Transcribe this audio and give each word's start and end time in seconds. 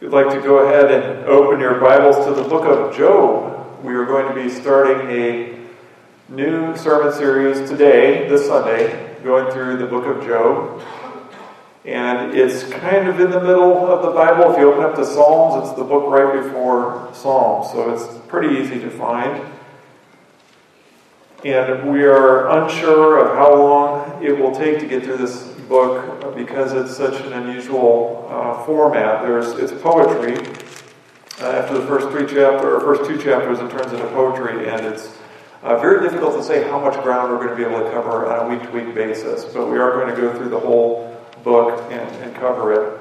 If 0.00 0.04
you'd 0.04 0.12
like 0.14 0.30
to 0.30 0.40
go 0.40 0.60
ahead 0.60 0.90
and 0.90 1.26
open 1.26 1.60
your 1.60 1.78
Bibles 1.78 2.24
to 2.24 2.32
the 2.32 2.48
book 2.48 2.64
of 2.64 2.96
Job, 2.96 3.84
we 3.84 3.92
are 3.92 4.06
going 4.06 4.34
to 4.34 4.34
be 4.34 4.48
starting 4.48 5.10
a 5.10 5.58
new 6.30 6.74
sermon 6.74 7.12
series 7.12 7.68
today, 7.68 8.26
this 8.26 8.46
Sunday, 8.46 9.18
going 9.22 9.52
through 9.52 9.76
the 9.76 9.84
book 9.84 10.06
of 10.06 10.26
Job. 10.26 10.80
And 11.84 12.34
it's 12.34 12.64
kind 12.64 13.08
of 13.08 13.20
in 13.20 13.30
the 13.30 13.42
middle 13.42 13.86
of 13.88 14.00
the 14.00 14.12
Bible. 14.12 14.50
If 14.54 14.58
you 14.58 14.72
open 14.72 14.84
up 14.84 14.94
to 14.94 15.04
Psalms, 15.04 15.68
it's 15.68 15.76
the 15.76 15.84
book 15.84 16.08
right 16.08 16.42
before 16.44 17.10
Psalms, 17.12 17.70
so 17.70 17.92
it's 17.92 18.26
pretty 18.26 18.58
easy 18.58 18.80
to 18.80 18.88
find. 18.88 19.52
And 21.44 21.92
we 21.92 22.04
are 22.04 22.48
unsure 22.62 23.18
of 23.18 23.36
how 23.36 23.54
long 23.54 24.24
it 24.24 24.32
will 24.32 24.54
take 24.54 24.78
to 24.80 24.86
get 24.86 25.04
through 25.04 25.18
this 25.18 25.59
book 25.70 26.34
because 26.36 26.72
it's 26.72 26.94
such 26.94 27.18
an 27.22 27.32
unusual 27.32 28.26
uh, 28.28 28.62
format. 28.66 29.22
There's 29.22 29.52
it's 29.52 29.72
poetry. 29.80 30.36
Uh, 31.40 31.52
after 31.52 31.78
the 31.78 31.86
first 31.86 32.10
three 32.10 32.26
chapters 32.26 32.64
or 32.64 32.80
first 32.80 33.08
two 33.08 33.16
chapters, 33.16 33.60
it 33.60 33.70
turns 33.70 33.90
into 33.92 34.06
poetry, 34.08 34.68
and 34.68 34.84
it's 34.84 35.16
uh, 35.62 35.78
very 35.78 36.06
difficult 36.06 36.34
to 36.34 36.42
say 36.42 36.68
how 36.68 36.78
much 36.78 37.00
ground 37.02 37.30
we're 37.30 37.38
going 37.38 37.48
to 37.48 37.56
be 37.56 37.64
able 37.64 37.82
to 37.82 37.90
cover 37.92 38.30
on 38.30 38.46
a 38.46 38.48
week-to-week 38.50 38.94
basis. 38.94 39.44
But 39.44 39.68
we 39.68 39.78
are 39.78 39.92
going 39.92 40.14
to 40.14 40.20
go 40.20 40.36
through 40.36 40.50
the 40.50 40.60
whole 40.60 41.16
book 41.44 41.80
and, 41.90 42.16
and 42.16 42.34
cover 42.34 42.72
it. 42.74 43.00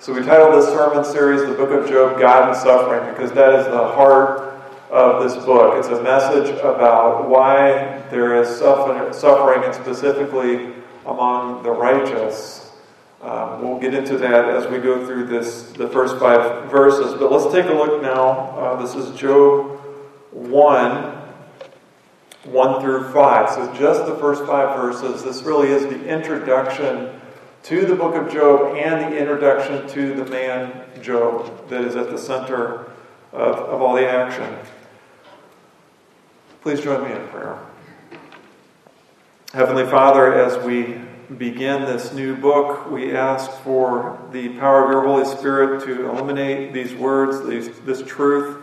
So 0.00 0.12
we 0.12 0.22
titled 0.22 0.54
this 0.60 0.66
sermon 0.66 1.04
series 1.04 1.42
"The 1.42 1.54
Book 1.54 1.70
of 1.70 1.88
Job: 1.88 2.18
God 2.18 2.48
and 2.48 2.56
Suffering" 2.56 3.08
because 3.12 3.30
that 3.32 3.54
is 3.60 3.66
the 3.66 3.86
heart 3.94 4.58
of 4.90 5.22
this 5.22 5.36
book. 5.44 5.76
It's 5.76 5.88
a 5.88 6.02
message 6.02 6.56
about 6.60 7.28
why 7.28 8.02
there 8.10 8.40
is 8.40 8.48
suffering, 8.58 9.64
and 9.64 9.74
specifically 9.74 10.75
among 11.06 11.62
the 11.62 11.70
righteous. 11.70 12.70
Um, 13.22 13.62
we'll 13.62 13.78
get 13.78 13.94
into 13.94 14.18
that 14.18 14.48
as 14.48 14.70
we 14.70 14.78
go 14.78 15.06
through 15.06 15.26
this, 15.26 15.72
the 15.72 15.88
first 15.88 16.18
five 16.18 16.70
verses. 16.70 17.14
But 17.14 17.32
let's 17.32 17.52
take 17.52 17.66
a 17.66 17.72
look 17.72 18.02
now. 18.02 18.50
Uh, 18.50 18.82
this 18.82 18.94
is 18.94 19.18
Job 19.18 19.78
1, 20.32 20.92
1 22.44 22.80
through 22.80 23.12
5. 23.12 23.50
So 23.50 23.74
just 23.74 24.06
the 24.06 24.16
first 24.16 24.44
five 24.44 24.76
verses. 24.76 25.24
This 25.24 25.42
really 25.42 25.68
is 25.68 25.82
the 25.84 26.06
introduction 26.06 27.20
to 27.64 27.84
the 27.84 27.96
book 27.96 28.14
of 28.14 28.32
Job 28.32 28.76
and 28.76 29.12
the 29.12 29.18
introduction 29.18 29.88
to 29.88 30.14
the 30.14 30.24
man 30.30 30.84
Job 31.02 31.68
that 31.68 31.84
is 31.84 31.96
at 31.96 32.10
the 32.10 32.18
center 32.18 32.92
of, 33.32 33.56
of 33.56 33.82
all 33.82 33.94
the 33.94 34.08
action. 34.08 34.56
Please 36.62 36.80
join 36.80 37.02
me 37.02 37.12
in 37.12 37.26
prayer. 37.28 37.58
Heavenly 39.56 39.86
Father, 39.86 40.34
as 40.34 40.62
we 40.66 41.00
begin 41.38 41.86
this 41.86 42.12
new 42.12 42.36
book, 42.36 42.90
we 42.90 43.16
ask 43.16 43.50
for 43.62 44.20
the 44.30 44.50
power 44.50 44.84
of 44.84 44.90
your 44.90 45.02
Holy 45.06 45.24
Spirit 45.24 45.82
to 45.86 46.10
illuminate 46.10 46.74
these 46.74 46.92
words, 46.92 47.42
these, 47.48 47.70
this 47.86 48.02
truth. 48.02 48.62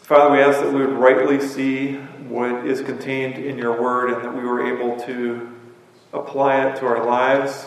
Father, 0.00 0.32
we 0.32 0.40
ask 0.40 0.60
that 0.60 0.72
we 0.72 0.80
would 0.80 0.96
rightly 0.96 1.46
see 1.46 1.96
what 2.26 2.66
is 2.66 2.80
contained 2.80 3.34
in 3.34 3.58
your 3.58 3.78
word 3.82 4.14
and 4.14 4.24
that 4.24 4.34
we 4.34 4.44
were 4.44 4.66
able 4.66 4.98
to 5.04 5.54
apply 6.14 6.64
it 6.64 6.76
to 6.76 6.86
our 6.86 7.04
lives. 7.04 7.66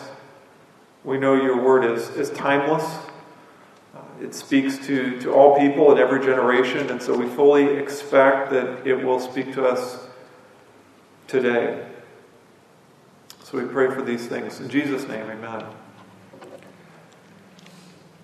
We 1.04 1.16
know 1.16 1.34
your 1.34 1.62
word 1.62 1.84
is, 1.84 2.08
is 2.08 2.30
timeless. 2.30 3.06
It 4.20 4.34
speaks 4.34 4.84
to, 4.88 5.20
to 5.20 5.32
all 5.32 5.56
people 5.56 5.92
in 5.92 5.98
every 5.98 6.18
generation, 6.18 6.90
and 6.90 7.00
so 7.00 7.16
we 7.16 7.28
fully 7.28 7.76
expect 7.76 8.50
that 8.50 8.84
it 8.84 8.96
will 8.96 9.20
speak 9.20 9.54
to 9.54 9.64
us 9.64 10.07
today. 11.28 11.86
So 13.44 13.58
we 13.58 13.64
pray 13.64 13.94
for 13.94 14.02
these 14.02 14.26
things. 14.26 14.60
In 14.60 14.68
Jesus' 14.68 15.06
name, 15.06 15.30
amen. 15.30 15.64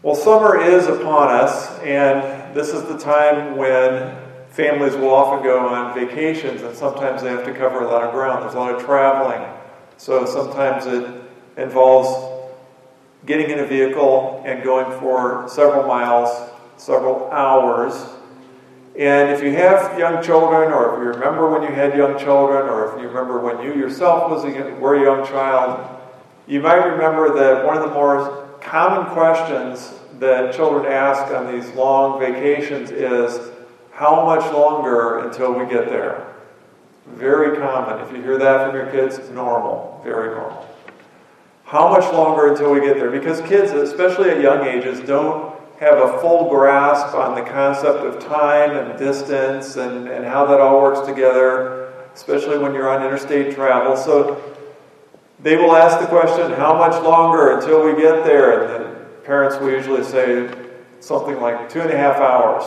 Well, 0.02 0.14
summer 0.14 0.60
is 0.60 0.86
upon 0.86 1.28
us, 1.28 1.78
and 1.78 2.54
this 2.54 2.70
is 2.70 2.82
the 2.84 2.98
time 2.98 3.56
when 3.56 4.16
families 4.48 4.94
will 4.96 5.14
often 5.14 5.42
go 5.42 5.66
on 5.66 5.94
vacations, 5.94 6.62
and 6.62 6.76
sometimes 6.76 7.22
they 7.22 7.30
have 7.30 7.44
to 7.44 7.54
cover 7.54 7.84
a 7.84 7.86
lot 7.86 8.02
of 8.02 8.12
ground. 8.12 8.42
There's 8.42 8.54
a 8.54 8.58
lot 8.58 8.74
of 8.74 8.84
traveling. 8.84 9.42
So 9.96 10.26
sometimes 10.26 10.86
it 10.86 11.22
involves 11.56 12.32
getting 13.26 13.50
in 13.50 13.60
a 13.60 13.66
vehicle 13.66 14.42
and 14.44 14.62
going 14.62 14.98
for 15.00 15.48
several 15.48 15.86
miles, 15.86 16.50
several 16.76 17.30
hours. 17.30 17.94
And 18.98 19.30
if 19.30 19.42
you 19.42 19.50
have 19.52 19.98
young 19.98 20.22
children, 20.22 20.72
or 20.72 20.94
if 20.94 21.00
you 21.00 21.20
remember 21.20 21.50
when 21.50 21.62
you 21.62 21.74
had 21.74 21.96
young 21.96 22.16
children, 22.16 22.68
or 22.68 22.94
if 22.94 23.02
you 23.02 23.08
remember 23.08 23.40
when 23.40 23.60
you 23.60 23.74
yourself 23.74 24.30
was 24.30 24.44
a, 24.44 24.74
were 24.74 24.94
a 24.94 25.02
young 25.02 25.26
child, 25.26 26.00
you 26.46 26.60
might 26.60 26.84
remember 26.84 27.34
that 27.34 27.66
one 27.66 27.76
of 27.76 27.82
the 27.82 27.94
more 27.94 28.56
common 28.60 29.12
questions 29.12 29.94
that 30.20 30.54
children 30.54 30.90
ask 30.90 31.32
on 31.34 31.52
these 31.52 31.68
long 31.74 32.20
vacations 32.20 32.92
is, 32.92 33.50
How 33.92 34.24
much 34.24 34.44
longer 34.52 35.18
until 35.18 35.52
we 35.52 35.66
get 35.66 35.88
there? 35.88 36.32
Very 37.06 37.56
common. 37.56 38.00
If 38.06 38.12
you 38.12 38.22
hear 38.22 38.38
that 38.38 38.66
from 38.66 38.76
your 38.76 38.86
kids, 38.86 39.18
it's 39.18 39.30
normal, 39.30 40.00
very 40.04 40.34
normal. 40.34 40.68
How 41.64 41.88
much 41.88 42.04
longer 42.12 42.52
until 42.52 42.72
we 42.72 42.80
get 42.80 42.94
there? 42.96 43.10
Because 43.10 43.40
kids, 43.40 43.72
especially 43.72 44.30
at 44.30 44.40
young 44.40 44.64
ages, 44.64 45.00
don't 45.00 45.53
have 45.80 45.98
a 45.98 46.18
full 46.20 46.48
grasp 46.48 47.14
on 47.14 47.34
the 47.34 47.42
concept 47.42 47.98
of 47.98 48.22
time 48.24 48.76
and 48.76 48.98
distance 48.98 49.76
and, 49.76 50.08
and 50.08 50.24
how 50.24 50.46
that 50.46 50.60
all 50.60 50.80
works 50.80 51.06
together, 51.06 51.92
especially 52.14 52.58
when 52.58 52.74
you're 52.74 52.88
on 52.88 53.04
interstate 53.04 53.54
travel. 53.54 53.96
So 53.96 54.40
they 55.40 55.56
will 55.56 55.74
ask 55.74 56.00
the 56.00 56.06
question, 56.06 56.52
How 56.52 56.76
much 56.76 57.02
longer 57.02 57.58
until 57.58 57.84
we 57.84 58.00
get 58.00 58.24
there? 58.24 58.62
And 58.62 58.84
the 58.84 59.00
parents 59.24 59.56
will 59.58 59.70
usually 59.70 60.04
say 60.04 60.52
something 61.00 61.40
like 61.40 61.68
two 61.68 61.80
and 61.80 61.90
a 61.90 61.96
half 61.96 62.16
hours. 62.16 62.64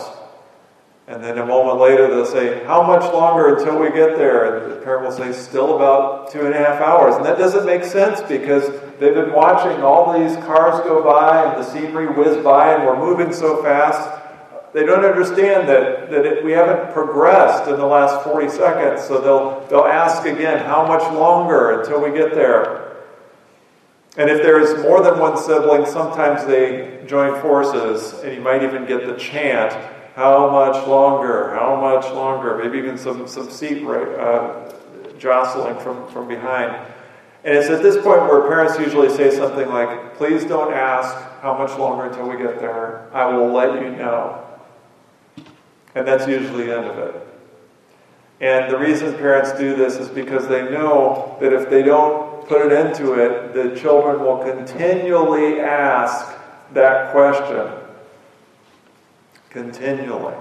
And 1.07 1.23
then 1.23 1.37
a 1.37 1.45
moment 1.45 1.79
later, 1.79 2.09
they'll 2.09 2.25
say, 2.25 2.65
How 2.65 2.83
much 2.83 3.01
longer 3.13 3.55
until 3.55 3.79
we 3.79 3.87
get 3.91 4.17
there? 4.17 4.57
And 4.57 4.73
the 4.73 4.75
parent 4.81 5.05
will 5.05 5.11
say, 5.13 5.31
Still 5.31 5.77
about 5.77 6.29
two 6.31 6.45
and 6.45 6.53
a 6.53 6.57
half 6.57 6.81
hours. 6.81 7.15
And 7.15 7.25
that 7.25 7.37
doesn't 7.37 7.65
make 7.65 7.85
sense 7.85 8.19
because 8.27 8.69
they've 8.99 9.13
been 9.13 9.31
watching 9.31 9.81
all 9.81 10.19
these 10.19 10.35
cars 10.45 10.83
go 10.83 11.01
by 11.01 11.45
and 11.45 11.63
the 11.63 11.63
scenery 11.63 12.07
whiz 12.07 12.43
by, 12.43 12.73
and 12.73 12.85
we're 12.85 12.99
moving 12.99 13.31
so 13.31 13.63
fast. 13.63 14.21
They 14.73 14.85
don't 14.85 15.05
understand 15.05 15.69
that, 15.69 16.11
that 16.11 16.25
it, 16.25 16.43
we 16.43 16.51
haven't 16.51 16.91
progressed 16.91 17.69
in 17.69 17.77
the 17.77 17.85
last 17.85 18.25
40 18.25 18.49
seconds. 18.49 19.07
So 19.07 19.21
they'll, 19.21 19.65
they'll 19.69 19.89
ask 19.89 20.25
again, 20.25 20.65
How 20.65 20.85
much 20.85 21.03
longer 21.13 21.79
until 21.79 22.01
we 22.01 22.11
get 22.11 22.35
there? 22.35 22.97
And 24.17 24.29
if 24.29 24.41
there 24.41 24.59
is 24.59 24.83
more 24.83 25.01
than 25.01 25.19
one 25.19 25.37
sibling, 25.37 25.85
sometimes 25.85 26.45
they 26.45 27.01
join 27.07 27.39
forces, 27.41 28.23
and 28.23 28.35
you 28.35 28.41
might 28.41 28.61
even 28.61 28.85
get 28.85 29.05
the 29.05 29.13
chant 29.13 29.71
how 30.17 30.49
much 30.49 30.87
longer? 30.87 31.53
How 31.53 31.79
much 31.79 32.11
longer? 32.11 32.57
Maybe 32.57 32.79
even 32.79 32.97
some, 32.97 33.27
some 33.27 33.51
seat 33.51 33.85
uh, 33.85 34.73
jostling 35.19 35.77
from, 35.77 36.07
from 36.07 36.27
behind. 36.27 36.71
And 37.43 37.55
it's 37.55 37.69
at 37.69 37.83
this 37.83 37.97
point 37.97 38.23
where 38.23 38.41
parents 38.47 38.79
usually 38.79 39.09
say 39.09 39.29
something 39.29 39.69
like, 39.69 40.17
Please 40.17 40.43
don't 40.43 40.73
ask 40.73 41.15
how 41.41 41.55
much 41.55 41.77
longer 41.77 42.05
until 42.05 42.27
we 42.27 42.35
get 42.35 42.59
there. 42.59 43.07
I 43.13 43.27
will 43.27 43.51
let 43.51 43.79
you 43.79 43.91
know. 43.91 44.43
And 45.93 46.07
that's 46.07 46.27
usually 46.27 46.65
the 46.65 46.77
end 46.77 46.87
of 46.87 46.97
it. 46.97 47.27
And 48.41 48.73
the 48.73 48.79
reason 48.79 49.13
parents 49.13 49.51
do 49.51 49.75
this 49.75 49.97
is 49.97 50.09
because 50.09 50.47
they 50.47 50.63
know 50.63 51.37
that 51.39 51.53
if 51.53 51.69
they 51.69 51.83
don't 51.83 52.47
put 52.47 52.65
it 52.65 52.71
into 52.71 53.13
it, 53.13 53.53
the 53.53 53.79
children 53.79 54.21
will 54.21 54.39
continually 54.39 55.59
ask 55.59 56.35
that 56.73 57.11
question 57.11 57.86
continually. 59.49 60.35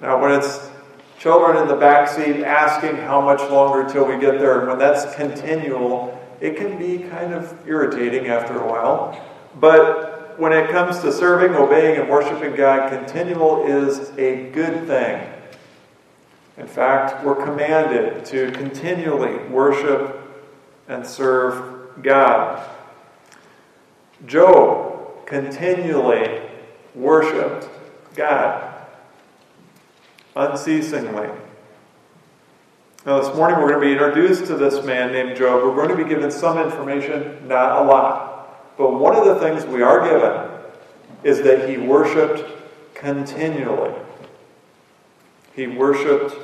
Now, 0.00 0.20
when 0.20 0.32
it's 0.32 0.70
children 1.18 1.56
in 1.60 1.68
the 1.68 1.76
back 1.76 2.08
seat 2.08 2.44
asking 2.44 2.96
how 2.96 3.20
much 3.20 3.40
longer 3.50 3.90
till 3.90 4.04
we 4.04 4.18
get 4.18 4.38
there, 4.38 4.64
when 4.66 4.78
that's 4.78 5.14
continual, 5.16 6.18
it 6.40 6.56
can 6.56 6.78
be 6.78 6.98
kind 7.08 7.34
of 7.34 7.56
irritating 7.66 8.28
after 8.28 8.60
a 8.60 8.66
while. 8.66 9.20
But 9.58 10.38
when 10.38 10.52
it 10.52 10.70
comes 10.70 11.00
to 11.00 11.12
serving, 11.12 11.56
obeying, 11.56 12.00
and 12.00 12.08
worshiping 12.08 12.54
God, 12.54 12.90
continual 12.90 13.66
is 13.66 14.10
a 14.16 14.50
good 14.50 14.86
thing. 14.86 15.32
In 16.56 16.66
fact, 16.66 17.24
we're 17.24 17.42
commanded 17.42 18.24
to 18.26 18.50
continually 18.52 19.38
worship 19.48 20.20
and 20.86 21.06
serve 21.06 22.02
God. 22.02 22.68
Job 24.26 25.26
continually 25.26 26.40
worshiped 26.94 27.68
God 28.18 28.74
unceasingly. 30.34 31.28
Now, 33.06 33.20
this 33.20 33.34
morning 33.36 33.60
we're 33.60 33.68
going 33.68 33.80
to 33.80 33.86
be 33.86 33.92
introduced 33.92 34.46
to 34.46 34.56
this 34.56 34.84
man 34.84 35.12
named 35.12 35.36
Job. 35.36 35.62
We're 35.62 35.76
going 35.76 35.96
to 35.96 36.04
be 36.04 36.08
given 36.08 36.28
some 36.32 36.58
information, 36.58 37.46
not 37.46 37.80
a 37.80 37.84
lot. 37.84 38.76
But 38.76 38.94
one 38.94 39.14
of 39.14 39.24
the 39.24 39.36
things 39.36 39.64
we 39.66 39.82
are 39.82 40.00
given 40.00 40.50
is 41.22 41.42
that 41.42 41.68
he 41.70 41.78
worshiped 41.78 42.42
continually. 42.92 43.94
He 45.54 45.68
worshiped 45.68 46.34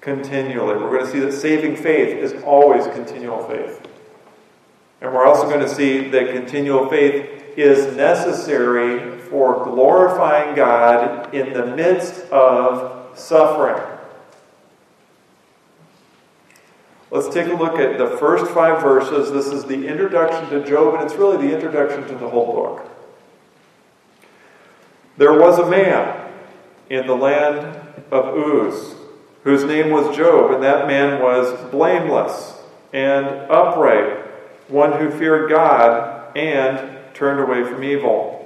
continually. 0.00 0.78
We're 0.78 0.90
going 0.90 1.04
to 1.04 1.12
see 1.12 1.20
that 1.20 1.32
saving 1.32 1.76
faith 1.76 2.16
is 2.16 2.42
always 2.44 2.86
continual 2.86 3.46
faith. 3.46 3.86
And 5.02 5.12
we're 5.12 5.26
also 5.26 5.50
going 5.50 5.60
to 5.60 5.68
see 5.68 6.08
that 6.08 6.32
continual 6.32 6.88
faith 6.88 7.58
is 7.58 7.94
necessary 7.94 9.17
for 9.30 9.64
glorifying 9.64 10.54
God 10.54 11.34
in 11.34 11.52
the 11.52 11.66
midst 11.66 12.20
of 12.30 13.18
suffering. 13.18 13.82
Let's 17.10 17.28
take 17.34 17.46
a 17.50 17.54
look 17.54 17.78
at 17.78 17.96
the 17.96 18.16
first 18.18 18.50
five 18.52 18.82
verses. 18.82 19.32
This 19.32 19.46
is 19.46 19.64
the 19.64 19.86
introduction 19.86 20.50
to 20.50 20.66
Job, 20.68 20.94
and 20.94 21.04
it's 21.04 21.14
really 21.14 21.48
the 21.48 21.54
introduction 21.54 22.06
to 22.08 22.14
the 22.14 22.28
whole 22.28 22.52
book. 22.52 22.90
There 25.16 25.32
was 25.32 25.58
a 25.58 25.68
man 25.68 26.30
in 26.90 27.06
the 27.06 27.16
land 27.16 27.80
of 28.10 28.36
Uz 28.36 28.94
whose 29.44 29.64
name 29.64 29.90
was 29.90 30.14
Job, 30.14 30.50
and 30.52 30.62
that 30.62 30.86
man 30.86 31.22
was 31.22 31.70
blameless 31.70 32.54
and 32.92 33.26
upright, 33.50 34.18
one 34.68 34.92
who 34.92 35.10
feared 35.10 35.50
God 35.50 36.36
and 36.36 36.98
turned 37.14 37.40
away 37.40 37.64
from 37.64 37.82
evil. 37.82 38.37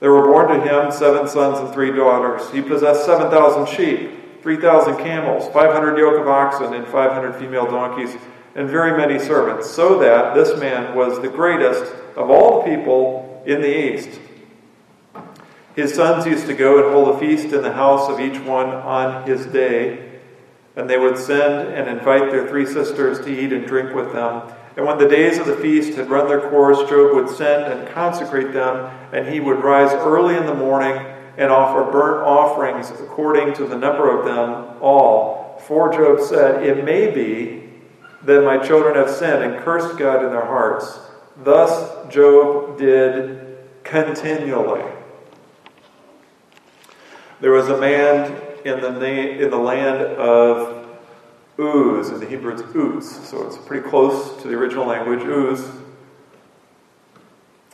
There 0.00 0.12
were 0.12 0.26
born 0.26 0.48
to 0.48 0.60
him 0.60 0.92
seven 0.92 1.26
sons 1.26 1.58
and 1.58 1.72
three 1.72 1.90
daughters. 1.90 2.50
He 2.50 2.62
possessed 2.62 3.04
7,000 3.04 3.66
sheep, 3.74 4.42
3,000 4.42 4.96
camels, 4.98 5.48
500 5.52 5.98
yoke 5.98 6.20
of 6.20 6.28
oxen, 6.28 6.74
and 6.74 6.86
500 6.86 7.34
female 7.34 7.66
donkeys, 7.66 8.16
and 8.54 8.68
very 8.68 8.96
many 8.96 9.18
servants, 9.18 9.68
so 9.68 9.98
that 9.98 10.34
this 10.34 10.58
man 10.60 10.94
was 10.96 11.20
the 11.20 11.28
greatest 11.28 11.92
of 12.16 12.30
all 12.30 12.62
the 12.62 12.76
people 12.76 13.42
in 13.46 13.60
the 13.60 13.94
east. 13.94 14.20
His 15.74 15.94
sons 15.94 16.26
used 16.26 16.46
to 16.46 16.54
go 16.54 16.82
and 16.82 16.92
hold 16.92 17.16
a 17.16 17.18
feast 17.18 17.52
in 17.52 17.62
the 17.62 17.72
house 17.72 18.08
of 18.08 18.20
each 18.20 18.40
one 18.40 18.68
on 18.68 19.26
his 19.26 19.46
day, 19.46 20.20
and 20.76 20.88
they 20.88 20.98
would 20.98 21.18
send 21.18 21.68
and 21.68 21.88
invite 21.88 22.30
their 22.30 22.48
three 22.48 22.66
sisters 22.66 23.20
to 23.20 23.30
eat 23.30 23.52
and 23.52 23.66
drink 23.66 23.94
with 23.94 24.12
them. 24.12 24.42
And 24.78 24.86
when 24.86 24.96
the 24.96 25.08
days 25.08 25.38
of 25.38 25.46
the 25.46 25.56
feast 25.56 25.98
had 25.98 26.08
run 26.08 26.28
their 26.28 26.50
course, 26.50 26.88
Job 26.88 27.12
would 27.16 27.28
send 27.28 27.64
and 27.64 27.88
consecrate 27.88 28.52
them, 28.52 28.76
and 29.12 29.26
he 29.26 29.40
would 29.40 29.64
rise 29.64 29.92
early 29.92 30.36
in 30.36 30.46
the 30.46 30.54
morning 30.54 31.04
and 31.36 31.50
offer 31.50 31.90
burnt 31.90 32.24
offerings 32.24 32.88
according 32.92 33.54
to 33.54 33.64
the 33.64 33.76
number 33.76 34.16
of 34.16 34.24
them 34.24 34.80
all. 34.80 35.60
For 35.66 35.92
Job 35.92 36.20
said, 36.20 36.62
It 36.62 36.84
may 36.84 37.10
be 37.10 37.70
that 38.22 38.44
my 38.44 38.64
children 38.64 38.94
have 38.94 39.10
sinned 39.10 39.42
and 39.42 39.64
cursed 39.64 39.98
God 39.98 40.24
in 40.24 40.30
their 40.30 40.44
hearts. 40.44 41.00
Thus 41.42 42.08
Job 42.08 42.78
did 42.78 43.58
continually. 43.82 44.84
There 47.40 47.50
was 47.50 47.68
a 47.68 47.80
man 47.80 48.40
in 48.64 48.80
the, 48.80 48.90
na- 48.90 49.42
in 49.42 49.50
the 49.50 49.58
land 49.58 50.02
of 50.02 50.77
Uz. 51.58 52.10
In 52.10 52.20
the 52.20 52.26
Hebrew, 52.26 52.52
it's 52.52 52.62
Uz. 52.74 53.28
So 53.28 53.46
it's 53.46 53.56
pretty 53.56 53.88
close 53.88 54.40
to 54.42 54.48
the 54.48 54.54
original 54.54 54.86
language, 54.86 55.22
Uz. 55.22 55.70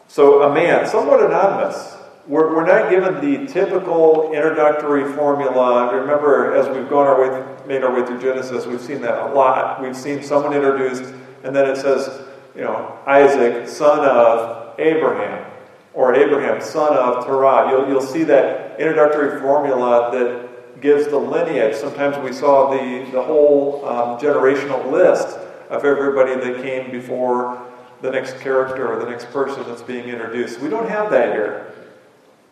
So 0.08 0.42
a 0.42 0.54
man, 0.54 0.86
somewhat 0.86 1.22
anonymous. 1.22 1.96
We're, 2.26 2.54
we're 2.54 2.66
not 2.66 2.88
given 2.88 3.20
the 3.20 3.52
typical 3.52 4.32
introductory 4.32 5.12
formula. 5.12 5.94
Remember, 5.94 6.54
as 6.54 6.66
we've 6.74 6.88
gone 6.88 7.06
our 7.06 7.20
way, 7.20 7.66
made 7.66 7.82
our 7.82 7.92
way 7.92 8.06
through 8.06 8.20
Genesis, 8.20 8.64
we've 8.64 8.80
seen 8.80 9.02
that 9.02 9.30
a 9.30 9.34
lot. 9.34 9.82
We've 9.82 9.96
seen 9.96 10.22
someone 10.22 10.54
introduced, 10.54 11.12
and 11.42 11.54
then 11.54 11.68
it 11.68 11.76
says, 11.76 12.22
you 12.54 12.62
know, 12.62 12.98
Isaac, 13.06 13.68
son 13.68 14.06
of 14.06 14.78
Abraham, 14.78 15.50
or 15.92 16.14
Abraham, 16.14 16.62
son 16.62 16.96
of 16.96 17.26
Terah. 17.26 17.70
You'll, 17.70 17.88
you'll 17.88 18.00
see 18.00 18.24
that 18.24 18.80
introductory 18.80 19.40
formula 19.40 20.10
that 20.12 20.48
gives 20.84 21.08
the 21.08 21.16
lineage. 21.16 21.74
Sometimes 21.74 22.18
we 22.18 22.30
saw 22.30 22.70
the, 22.70 23.10
the 23.10 23.22
whole 23.22 23.82
um, 23.86 24.20
generational 24.20 24.92
list 24.92 25.38
of 25.70 25.82
everybody 25.82 26.34
that 26.34 26.62
came 26.62 26.90
before 26.90 27.66
the 28.02 28.10
next 28.10 28.38
character 28.40 28.92
or 28.92 29.02
the 29.02 29.10
next 29.10 29.30
person 29.30 29.64
that's 29.66 29.80
being 29.80 30.10
introduced. 30.10 30.60
We 30.60 30.68
don't 30.68 30.86
have 30.90 31.10
that 31.10 31.32
here. 31.32 31.72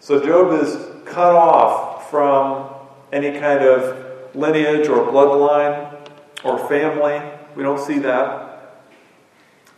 So 0.00 0.18
Job 0.24 0.50
is 0.62 0.74
cut 1.04 1.34
off 1.34 2.08
from 2.08 2.72
any 3.12 3.38
kind 3.38 3.62
of 3.62 4.34
lineage 4.34 4.88
or 4.88 5.06
bloodline 5.12 5.94
or 6.42 6.58
family. 6.70 7.20
We 7.54 7.62
don't 7.62 7.84
see 7.86 7.98
that. 7.98 8.80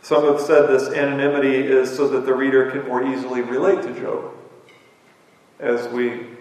Some 0.01 0.23
have 0.23 0.39
said 0.39 0.67
this 0.67 0.93
anonymity 0.93 1.57
is 1.57 1.93
so 1.93 2.07
that 2.07 2.25
the 2.25 2.33
reader 2.33 2.71
can 2.71 2.87
more 2.87 3.05
easily 3.05 3.41
relate 3.41 3.81
to 3.81 3.99
Job 3.99 4.31
as 5.59 5.89
we 5.89 6.34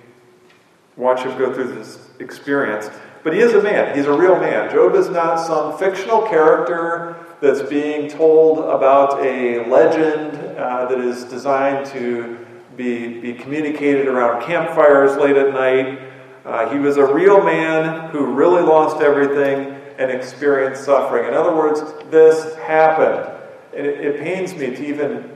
watch 0.96 1.20
him 1.20 1.36
go 1.38 1.52
through 1.52 1.74
this 1.74 1.98
experience. 2.18 2.90
But 3.22 3.32
he 3.32 3.40
is 3.40 3.54
a 3.54 3.62
man, 3.62 3.96
he's 3.96 4.06
a 4.06 4.12
real 4.12 4.38
man. 4.38 4.70
Job 4.70 4.94
is 4.94 5.08
not 5.08 5.36
some 5.36 5.78
fictional 5.78 6.22
character 6.22 7.16
that's 7.40 7.62
being 7.62 8.08
told 8.08 8.58
about 8.58 9.24
a 9.24 9.66
legend 9.68 10.58
uh, 10.58 10.86
that 10.86 11.00
is 11.00 11.24
designed 11.24 11.86
to 11.86 12.38
be, 12.76 13.20
be 13.20 13.32
communicated 13.32 14.06
around 14.06 14.42
campfires 14.42 15.16
late 15.16 15.36
at 15.36 15.54
night. 15.54 16.00
Uh, 16.44 16.70
he 16.70 16.78
was 16.78 16.98
a 16.98 17.14
real 17.14 17.42
man 17.42 18.10
who 18.10 18.26
really 18.26 18.62
lost 18.62 19.00
everything 19.00 19.80
and 19.98 20.10
experienced 20.10 20.84
suffering. 20.84 21.26
In 21.26 21.34
other 21.34 21.54
words, 21.54 21.80
this 22.10 22.54
happened. 22.56 23.30
It, 23.72 23.86
it 23.86 24.20
pains 24.20 24.54
me 24.54 24.66
to 24.66 24.86
even 24.86 25.33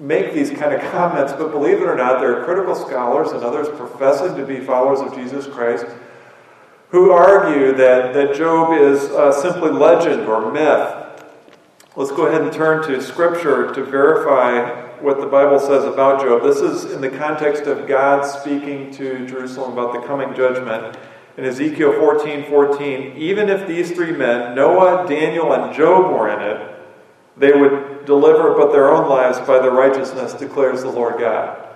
make 0.00 0.32
these 0.32 0.50
kind 0.50 0.74
of 0.74 0.80
comments, 0.92 1.32
but 1.32 1.50
believe 1.52 1.78
it 1.80 1.84
or 1.84 1.94
not, 1.94 2.20
there 2.20 2.40
are 2.40 2.44
critical 2.44 2.74
scholars 2.74 3.30
and 3.32 3.44
others 3.44 3.68
professing 3.68 4.36
to 4.36 4.44
be 4.44 4.60
followers 4.60 5.00
of 5.00 5.14
Jesus 5.14 5.46
Christ 5.46 5.86
who 6.90 7.12
argue 7.12 7.72
that, 7.72 8.14
that 8.14 8.34
Job 8.34 8.72
is 8.72 9.04
uh, 9.10 9.30
simply 9.32 9.70
legend 9.70 10.22
or 10.22 10.50
myth. 10.50 11.24
Let's 11.96 12.10
go 12.10 12.26
ahead 12.26 12.42
and 12.42 12.52
turn 12.52 12.82
to 12.88 13.00
Scripture 13.00 13.72
to 13.74 13.84
verify 13.84 14.88
what 15.00 15.20
the 15.20 15.26
Bible 15.26 15.58
says 15.58 15.84
about 15.84 16.20
Job. 16.20 16.42
This 16.42 16.58
is 16.58 16.92
in 16.92 17.00
the 17.00 17.10
context 17.10 17.64
of 17.64 17.86
God 17.86 18.24
speaking 18.24 18.90
to 18.92 19.26
Jerusalem 19.26 19.72
about 19.72 19.92
the 19.92 20.06
coming 20.06 20.34
judgment. 20.34 20.96
In 21.36 21.44
Ezekiel 21.44 21.92
14 21.92 22.50
14, 22.50 23.16
even 23.16 23.48
if 23.48 23.66
these 23.66 23.92
three 23.92 24.12
men, 24.12 24.54
Noah, 24.54 25.08
Daniel, 25.08 25.52
and 25.52 25.74
Job, 25.74 26.12
were 26.12 26.28
in 26.28 26.40
it, 26.40 26.79
they 27.40 27.52
would 27.52 28.04
deliver 28.04 28.54
but 28.54 28.70
their 28.70 28.92
own 28.92 29.08
lives 29.08 29.38
by 29.40 29.58
their 29.58 29.70
righteousness, 29.70 30.34
declares 30.34 30.82
the 30.82 30.90
Lord 30.90 31.18
God. 31.18 31.66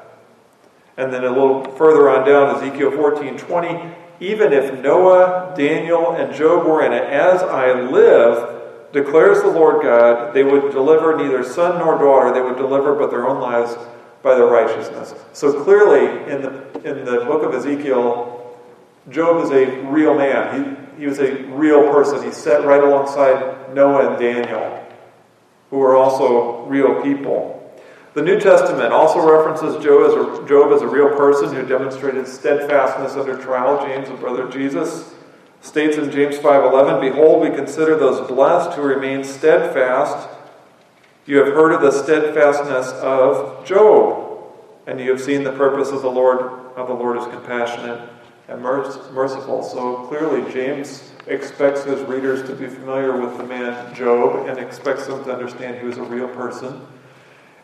And 0.99 1.13
then 1.13 1.25
a 1.25 1.31
little 1.31 1.65
further 1.73 2.11
on 2.11 2.27
down, 2.27 2.55
Ezekiel 2.57 2.91
14 2.93 3.39
20, 3.39 3.95
even 4.21 4.53
if 4.53 4.79
Noah, 4.81 5.55
Daniel, 5.57 6.13
and 6.13 6.35
Job 6.35 6.67
were 6.67 6.85
in 6.85 6.93
it, 6.93 7.05
as 7.05 7.43
I 7.43 7.81
live, 7.81 8.93
declares 8.93 9.41
the 9.41 9.49
Lord 9.49 9.83
God, 9.83 10.35
they 10.35 10.45
would 10.45 10.71
deliver 10.71 11.17
neither 11.17 11.43
son 11.43 11.79
nor 11.79 11.99
daughter, 11.99 12.33
they 12.33 12.43
would 12.43 12.57
deliver 12.57 12.95
but 12.95 13.11
their 13.11 13.27
own 13.27 13.41
lives 13.41 13.75
by 14.23 14.35
their 14.35 14.47
righteousness. 14.47 15.15
So 15.33 15.65
clearly, 15.65 16.31
in 16.31 16.43
the, 16.43 16.51
in 16.85 17.05
the 17.07 17.25
book 17.25 17.43
of 17.43 17.55
Ezekiel, 17.55 18.55
Job 19.09 19.43
is 19.43 19.51
a 19.51 19.81
real 19.87 20.15
man. 20.15 20.79
He, 20.97 21.01
he 21.01 21.07
was 21.07 21.19
a 21.19 21.43
real 21.45 21.91
person. 21.91 22.23
He 22.23 22.33
sat 22.33 22.65
right 22.65 22.83
alongside 22.83 23.75
Noah 23.75 24.11
and 24.11 24.21
Daniel 24.21 24.84
who 25.75 25.83
are 25.83 25.97
also 25.97 26.65
real 26.67 27.03
people. 27.03 27.61
The 28.15 28.23
New 28.23 28.39
Testament 28.39 28.93
also 28.93 29.19
references 29.29 29.83
Job 29.83 30.09
as, 30.09 30.15
a, 30.15 30.49
Job 30.49 30.73
as 30.73 30.83
a 30.83 30.87
real 30.87 31.09
person 31.17 31.53
who 31.53 31.67
demonstrated 31.67 32.29
steadfastness 32.29 33.17
under 33.17 33.37
trial. 33.37 33.85
James, 33.85 34.09
a 34.09 34.15
brother 34.15 34.45
of 34.45 34.53
Jesus, 34.53 35.13
states 35.63 35.97
in 35.97 36.13
James 36.13 36.39
5:11, 36.39 37.01
"Behold, 37.01 37.43
we 37.43 37.51
consider 37.51 37.97
those 37.97 38.21
blessed 38.21 38.75
who 38.75 38.83
remain 38.83 39.25
steadfast. 39.25 40.29
You 41.27 41.39
have 41.39 41.53
heard 41.53 41.73
of 41.73 41.81
the 41.81 41.91
steadfastness 41.91 42.93
of 43.03 43.65
Job, 43.65 44.45
and 44.87 45.01
you 45.01 45.11
have 45.11 45.21
seen 45.21 45.43
the 45.43 45.51
purpose 45.51 45.91
of 45.91 46.03
the 46.03 46.11
Lord. 46.11 46.39
Of 46.77 46.87
the 46.87 46.95
Lord 46.95 47.19
is 47.19 47.27
compassionate 47.27 48.01
and 48.47 48.63
merciful." 48.63 49.65
So 49.65 50.07
clearly, 50.09 50.45
James 50.53 51.14
expects 51.27 51.85
his 51.85 52.01
readers 52.03 52.47
to 52.49 52.55
be 52.55 52.67
familiar 52.67 53.17
with 53.17 53.37
the 53.39 53.45
man 53.45 53.95
Job 53.95 54.47
and 54.49 54.59
expects 54.59 55.07
them 55.07 55.25
to 55.25 55.33
understand 55.33 55.79
he 55.79 55.87
was 55.87 55.99
a 55.99 56.03
real 56.03 56.29
person. 56.29 56.87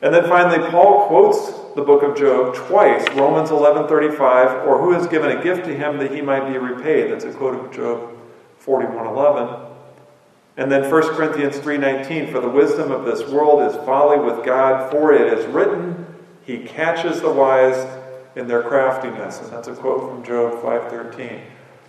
And 0.03 0.15
then 0.15 0.27
finally, 0.29 0.67
Paul 0.71 1.07
quotes 1.09 1.75
the 1.75 1.83
book 1.83 2.03
of 2.03 2.17
Job 2.17 2.55
twice, 2.55 3.07
Romans 3.15 3.51
11:35, 3.51 4.67
or 4.67 4.79
who 4.79 4.93
has 4.93 5.07
given 5.07 5.31
a 5.31 5.43
gift 5.43 5.65
to 5.67 5.75
him 5.75 5.99
that 5.99 6.11
he 6.11 6.23
might 6.23 6.51
be 6.51 6.59
repaid. 6.59 7.13
That's 7.13 7.25
a 7.25 7.33
quote 7.33 7.55
of 7.55 7.71
Job 7.71 8.09
41:11. 8.59 9.67
And 10.57 10.73
then 10.73 10.91
1 10.91 11.15
Corinthians 11.15 11.59
3:19, 11.59 12.33
for 12.33 12.41
the 12.41 12.49
wisdom 12.49 12.91
of 12.91 13.05
this 13.05 13.29
world 13.29 13.63
is 13.63 13.77
folly 13.85 14.19
with 14.19 14.45
God, 14.45 14.91
for 14.91 15.13
it 15.13 15.33
is 15.33 15.47
written, 15.47 16.07
he 16.43 16.61
catches 16.61 17.21
the 17.21 17.31
wise 17.31 17.87
in 18.37 18.49
their 18.49 18.63
craftiness. 18.63 19.41
And 19.43 19.53
that's 19.53 19.69
a 19.69 19.75
quote 19.75 20.01
from 20.01 20.23
Job 20.23 20.63
5:13. 20.63 21.43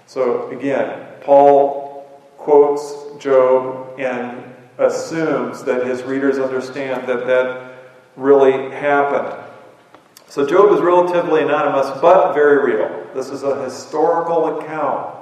So 0.05 0.49
again, 0.51 1.07
Paul 1.21 2.07
quotes 2.37 3.21
Job 3.21 3.99
and 3.99 4.43
assumes 4.77 5.63
that 5.63 5.85
his 5.85 6.03
readers 6.03 6.39
understand 6.39 7.07
that 7.07 7.27
that 7.27 7.73
really 8.15 8.71
happened. 8.71 9.37
So 10.27 10.45
Job 10.45 10.71
is 10.71 10.81
relatively 10.81 11.43
anonymous, 11.43 11.87
but 12.01 12.33
very 12.33 12.73
real. 12.73 13.07
This 13.13 13.29
is 13.29 13.43
a 13.43 13.63
historical 13.63 14.59
account 14.59 15.15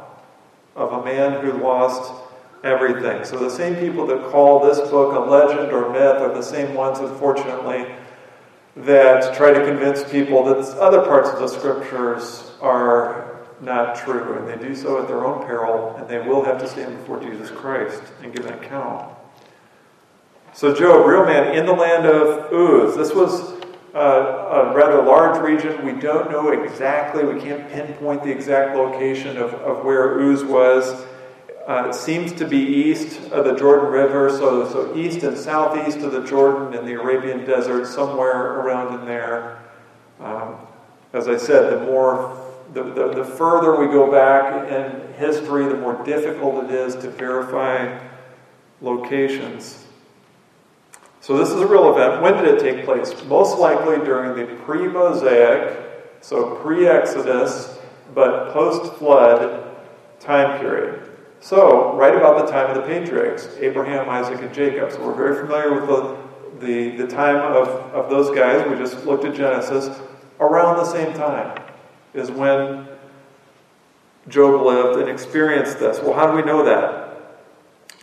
of 0.75 0.93
a 0.93 1.03
man 1.03 1.43
who 1.43 1.53
lost 1.53 2.13
everything. 2.63 3.25
So 3.25 3.37
the 3.37 3.49
same 3.49 3.75
people 3.75 4.05
that 4.07 4.31
call 4.31 4.59
this 4.59 4.79
book 4.89 5.15
a 5.15 5.19
legend 5.19 5.71
or 5.71 5.89
myth 5.91 6.21
are 6.21 6.33
the 6.33 6.41
same 6.41 6.73
ones, 6.73 6.99
unfortunately, 6.99 7.87
that 8.77 9.35
try 9.35 9.51
to 9.51 9.65
convince 9.65 10.09
people 10.09 10.43
that 10.45 10.57
other 10.77 11.01
parts 11.01 11.29
of 11.29 11.39
the 11.39 11.47
scriptures 11.47 12.51
are 12.61 13.38
not 13.61 13.95
true, 13.95 14.37
and 14.37 14.47
they 14.47 14.67
do 14.67 14.75
so 14.75 15.01
at 15.01 15.07
their 15.07 15.25
own 15.25 15.45
peril, 15.45 15.95
and 15.97 16.07
they 16.07 16.19
will 16.19 16.43
have 16.43 16.59
to 16.59 16.67
stand 16.67 16.97
before 16.97 17.19
Jesus 17.19 17.51
Christ 17.51 18.01
and 18.23 18.33
give 18.33 18.45
an 18.45 18.53
account. 18.53 19.13
So, 20.53 20.73
Job, 20.73 21.05
real 21.05 21.25
man 21.25 21.55
in 21.55 21.65
the 21.65 21.73
land 21.73 22.05
of 22.05 22.51
Uz. 22.51 22.95
This 22.95 23.13
was 23.13 23.53
uh, 23.93 23.99
a 23.99 24.73
rather 24.73 25.01
large 25.01 25.41
region. 25.41 25.85
We 25.85 25.99
don't 25.99 26.31
know 26.31 26.49
exactly, 26.49 27.23
we 27.23 27.39
can't 27.39 27.69
pinpoint 27.69 28.23
the 28.23 28.31
exact 28.31 28.75
location 28.75 29.37
of, 29.37 29.53
of 29.55 29.83
where 29.83 30.19
Uz 30.19 30.43
was. 30.43 31.05
Uh, 31.67 31.89
it 31.89 31.93
seems 31.93 32.31
to 32.33 32.47
be 32.47 32.57
east 32.57 33.31
of 33.31 33.45
the 33.45 33.53
Jordan 33.55 33.91
River, 33.91 34.31
so, 34.31 34.67
so 34.71 34.95
east 34.95 35.21
and 35.23 35.37
southeast 35.37 35.99
of 35.99 36.11
the 36.11 36.23
Jordan 36.23 36.73
in 36.73 36.85
the 36.85 36.99
Arabian 36.99 37.45
desert, 37.45 37.85
somewhere 37.85 38.59
around 38.59 38.99
in 38.99 39.05
there. 39.05 39.59
Um, 40.19 40.55
as 41.13 41.27
I 41.27 41.37
said, 41.37 41.71
the 41.71 41.85
more 41.85 42.48
the, 42.73 42.83
the, 42.83 43.13
the 43.13 43.23
further 43.23 43.75
we 43.75 43.87
go 43.87 44.11
back 44.11 44.69
in 44.71 45.13
history, 45.13 45.65
the 45.65 45.77
more 45.77 46.03
difficult 46.03 46.65
it 46.65 46.71
is 46.71 46.95
to 46.95 47.09
verify 47.09 47.99
locations. 48.81 49.85
So 51.21 51.37
this 51.37 51.49
is 51.49 51.61
a 51.61 51.67
real 51.67 51.93
event. 51.93 52.21
When 52.21 52.35
did 52.35 52.45
it 52.45 52.59
take 52.59 52.85
place? 52.85 53.13
Most 53.25 53.59
likely 53.59 53.97
during 53.97 54.35
the 54.35 54.55
pre 54.63 54.87
Mosaic, 54.87 55.77
so 56.21 56.55
pre 56.57 56.87
Exodus, 56.87 57.79
but 58.13 58.51
post 58.53 58.93
flood 58.95 59.75
time 60.19 60.59
period. 60.59 61.05
So, 61.41 61.95
right 61.95 62.13
about 62.13 62.45
the 62.45 62.51
time 62.51 62.69
of 62.69 62.75
the 62.75 62.81
patriarchs, 62.81 63.47
Abraham, 63.59 64.09
Isaac, 64.09 64.41
and 64.41 64.53
Jacob. 64.53 64.91
So, 64.91 65.05
we're 65.05 65.13
very 65.13 65.35
familiar 65.35 65.73
with 65.73 65.87
the, 65.87 66.17
the, 66.65 66.97
the 66.97 67.07
time 67.07 67.37
of, 67.37 67.69
of 67.93 68.09
those 68.09 68.35
guys. 68.35 68.67
We 68.69 68.75
just 68.75 69.05
looked 69.05 69.23
at 69.23 69.35
Genesis. 69.35 69.97
Around 70.41 70.77
the 70.77 70.85
same 70.85 71.13
time 71.13 71.57
is 72.13 72.31
when 72.31 72.87
Job 74.27 74.61
lived 74.61 74.99
and 74.99 75.09
experienced 75.09 75.79
this. 75.79 75.99
Well, 75.99 76.13
how 76.13 76.29
do 76.29 76.35
we 76.35 76.43
know 76.43 76.63
that? 76.65 77.09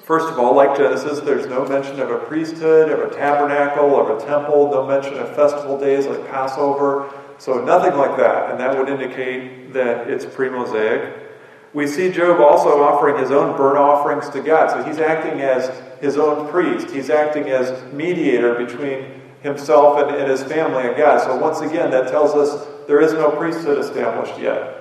First 0.04 0.28
of 0.28 0.38
all, 0.38 0.54
like 0.54 0.76
Genesis, 0.76 1.20
there's 1.20 1.46
no 1.46 1.66
mention 1.66 1.98
of 2.00 2.10
a 2.10 2.18
priesthood, 2.18 2.90
of 2.90 3.10
a 3.10 3.14
tabernacle, 3.14 4.00
of 4.00 4.16
a 4.16 4.24
temple, 4.24 4.70
no 4.70 4.86
mention 4.86 5.14
of 5.14 5.34
festival 5.34 5.78
days 5.78 6.06
like 6.06 6.28
Passover. 6.28 7.12
So, 7.38 7.62
nothing 7.64 7.98
like 7.98 8.16
that. 8.16 8.50
And 8.50 8.60
that 8.60 8.78
would 8.78 8.88
indicate 8.88 9.72
that 9.72 10.08
it's 10.08 10.24
pre 10.24 10.48
Mosaic. 10.48 11.26
We 11.74 11.86
see 11.86 12.10
Job 12.10 12.40
also 12.40 12.82
offering 12.82 13.18
his 13.18 13.30
own 13.30 13.56
burnt 13.56 13.76
offerings 13.76 14.30
to 14.30 14.40
God. 14.40 14.70
So 14.70 14.82
he's 14.88 14.98
acting 14.98 15.42
as 15.42 15.70
his 16.00 16.16
own 16.16 16.48
priest. 16.48 16.90
He's 16.90 17.10
acting 17.10 17.50
as 17.50 17.92
mediator 17.92 18.54
between 18.54 19.20
himself 19.42 19.98
and, 19.98 20.16
and 20.16 20.30
his 20.30 20.42
family 20.42 20.86
and 20.86 20.96
God. 20.96 21.20
So 21.20 21.36
once 21.36 21.60
again, 21.60 21.90
that 21.90 22.08
tells 22.08 22.34
us 22.34 22.66
there 22.86 23.00
is 23.00 23.12
no 23.12 23.30
priesthood 23.30 23.78
established 23.78 24.38
yet. 24.38 24.72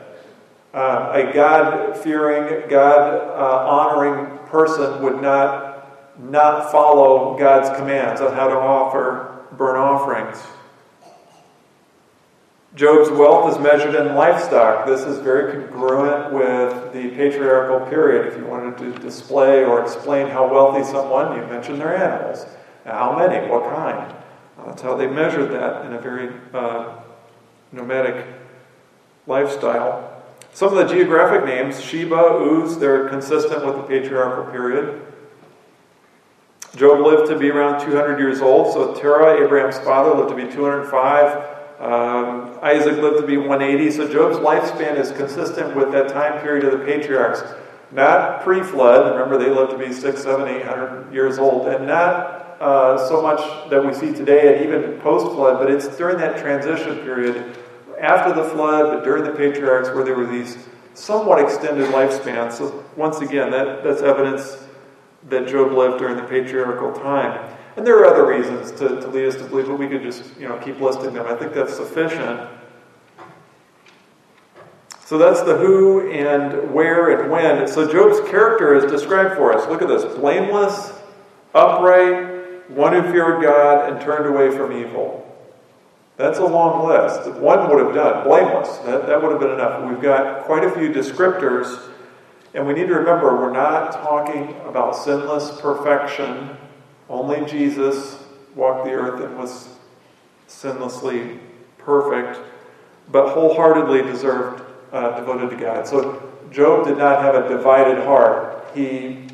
Uh, 0.74 1.12
a 1.14 1.34
God 1.34 1.98
fearing, 1.98 2.70
God 2.70 3.32
honoring 3.32 4.38
person 4.48 5.02
would 5.02 5.22
not 5.22 5.76
not 6.18 6.72
follow 6.72 7.38
God's 7.38 7.76
commands 7.78 8.22
on 8.22 8.34
how 8.34 8.48
to 8.48 8.56
offer 8.56 9.46
burnt 9.54 9.78
offerings. 9.78 10.42
Job's 12.76 13.10
wealth 13.10 13.54
is 13.54 13.60
measured 13.60 13.96
in 13.96 14.16
livestock. 14.16 14.86
This 14.86 15.02
is 15.02 15.20
very 15.20 15.54
congruent 15.54 16.34
with 16.34 16.94
the 16.94 17.10
patriarchal 17.16 17.88
period. 17.88 18.28
If 18.28 18.38
you 18.38 18.46
wanted 18.46 18.78
to 18.80 19.00
display 19.00 19.64
or 19.64 19.82
explain 19.82 20.28
how 20.28 20.52
wealthy 20.52 20.84
someone, 20.84 21.38
you 21.38 21.48
mentioned 21.48 21.80
their 21.80 21.96
animals. 21.96 22.46
How 22.84 23.18
many? 23.18 23.50
What 23.50 23.64
kind? 23.74 24.14
That's 24.66 24.82
how 24.82 24.96
they 24.96 25.08
measured 25.08 25.52
that 25.52 25.86
in 25.86 25.94
a 25.94 26.02
very 26.02 26.34
uh, 26.54 26.98
nomadic 27.76 28.26
lifestyle. 29.28 30.12
Some 30.54 30.76
of 30.76 30.88
the 30.88 30.94
geographic 30.94 31.46
names, 31.46 31.84
Sheba, 31.84 32.40
Uz, 32.42 32.78
they're 32.78 33.10
consistent 33.10 33.66
with 33.66 33.76
the 33.76 33.84
patriarchal 33.84 34.52
period. 34.52 35.02
Job 36.78 37.06
lived 37.06 37.30
to 37.30 37.38
be 37.38 37.50
around 37.50 37.86
200 37.86 38.20
years 38.20 38.42
old, 38.42 38.74
so 38.74 38.94
Terah, 38.94 39.44
Abraham's 39.44 39.78
father, 39.80 40.14
lived 40.14 40.30
to 40.30 40.36
be 40.36 40.52
205. 40.52 41.56
Um, 41.80 42.58
Isaac 42.62 42.98
lived 42.98 43.18
to 43.18 43.28
be 43.28 43.38
180, 43.38 43.92
so 43.92 44.12
Job's 44.12 44.38
lifespan 44.38 44.98
is 44.98 45.12
consistent 45.12 45.76
with 45.76 45.92
that 45.92 46.10
time 46.10 46.42
period 46.42 46.66
of 46.66 46.80
the 46.80 46.86
patriarchs. 46.86 47.44
Not 47.92 48.42
pre 48.42 48.64
flood, 48.64 49.12
remember 49.12 49.38
they 49.38 49.50
lived 49.50 49.72
to 49.72 49.78
be 49.78 49.94
six, 49.94 50.24
seven, 50.24 50.48
eight 50.48 50.66
hundred 50.66 51.14
years 51.14 51.38
old, 51.38 51.68
and 51.68 51.86
not 51.86 52.58
uh, 52.60 53.08
so 53.08 53.22
much 53.22 53.70
that 53.70 53.86
we 53.86 53.94
see 53.94 54.14
today 54.14 54.56
and 54.56 54.66
even 54.66 55.00
post 55.02 55.36
flood, 55.36 55.60
but 55.60 55.70
it's 55.70 55.88
during 55.98 56.18
that 56.18 56.38
transition 56.38 56.98
period 57.00 57.55
after 58.00 58.34
the 58.34 58.48
flood, 58.50 58.94
but 58.94 59.04
during 59.04 59.24
the 59.24 59.32
patriarchs 59.32 59.90
where 59.90 60.04
there 60.04 60.16
were 60.16 60.26
these 60.26 60.58
somewhat 60.94 61.40
extended 61.40 61.90
lifespans. 61.90 62.54
So, 62.54 62.84
once 62.96 63.20
again, 63.20 63.52
that, 63.52 63.84
that's 63.84 64.02
evidence 64.02 64.66
that 65.30 65.48
Job 65.48 65.72
lived 65.72 66.00
during 66.00 66.16
the 66.16 66.24
patriarchal 66.24 66.94
time. 66.94 67.56
And 67.78 67.86
there 67.86 68.00
are 68.00 68.06
other 68.06 68.26
reasons 68.26 68.72
to, 68.80 69.02
to 69.02 69.08
lead 69.08 69.28
us 69.28 69.36
to 69.36 69.44
believe, 69.44 69.68
but 69.68 69.78
we 69.78 69.88
could 69.88 70.02
just 70.02 70.24
you 70.40 70.48
know 70.48 70.58
keep 70.60 70.80
listing 70.80 71.14
them. 71.14 71.26
I 71.26 71.36
think 71.36 71.54
that's 71.54 71.76
sufficient. 71.76 72.50
So 75.06 75.20
that's 75.20 75.42
the 75.42 75.58
who 75.58 76.10
and 76.12 76.74
where 76.74 77.20
and 77.20 77.30
when. 77.30 77.68
So 77.68 77.92
Job's 77.92 78.28
character 78.30 78.74
is 78.76 78.90
described 78.92 79.36
for 79.36 79.54
us. 79.54 79.68
Look 79.70 79.82
at 79.82 79.88
this 79.88 80.04
blameless, 80.16 80.94
upright, 81.54 82.70
one 82.72 82.94
who 82.94 83.04
feared 83.12 83.44
God 83.44 83.92
and 83.92 84.02
turned 84.02 84.26
away 84.26 84.50
from 84.50 84.72
evil. 84.72 85.25
That's 86.18 86.40
a 86.40 86.46
long 86.46 86.88
list. 86.88 87.30
One 87.40 87.70
would 87.70 87.86
have 87.86 87.94
done. 87.94 88.24
Blameless. 88.24 88.78
That, 88.80 89.08
that 89.08 89.22
would 89.22 89.32
have 89.32 89.40
been 89.40 89.52
enough. 89.52 89.90
We've 89.90 90.02
got 90.02 90.46
quite 90.46 90.64
a 90.64 90.72
few 90.72 90.90
descriptors, 90.90 91.92
and 92.54 92.66
we 92.66 92.74
need 92.74 92.88
to 92.88 92.96
remember 92.96 93.36
we're 93.36 93.52
not 93.52 93.92
talking 93.92 94.56
about 94.66 94.96
sinless 94.96 95.60
perfection 95.60 96.56
only 97.10 97.46
Jesus 97.46 98.24
walked 98.56 98.86
the 98.86 98.92
earth 98.92 99.22
and 99.22 99.38
was 99.38 99.70
sinlessly 100.48 101.40
perfect, 101.78 102.40
but 103.12 103.34
wholeheartedly 103.34 104.02
deserved, 104.02 104.64
uh, 104.92 105.20
devoted 105.20 105.52
to 105.52 105.56
God. 105.56 105.88
So 105.88 106.32
Job 106.52 106.88
did 106.88 106.98
not 106.98 107.22
have 107.22 107.36
a 107.36 107.48
divided 107.48 108.04
heart. 108.04 108.66
He 108.74 109.28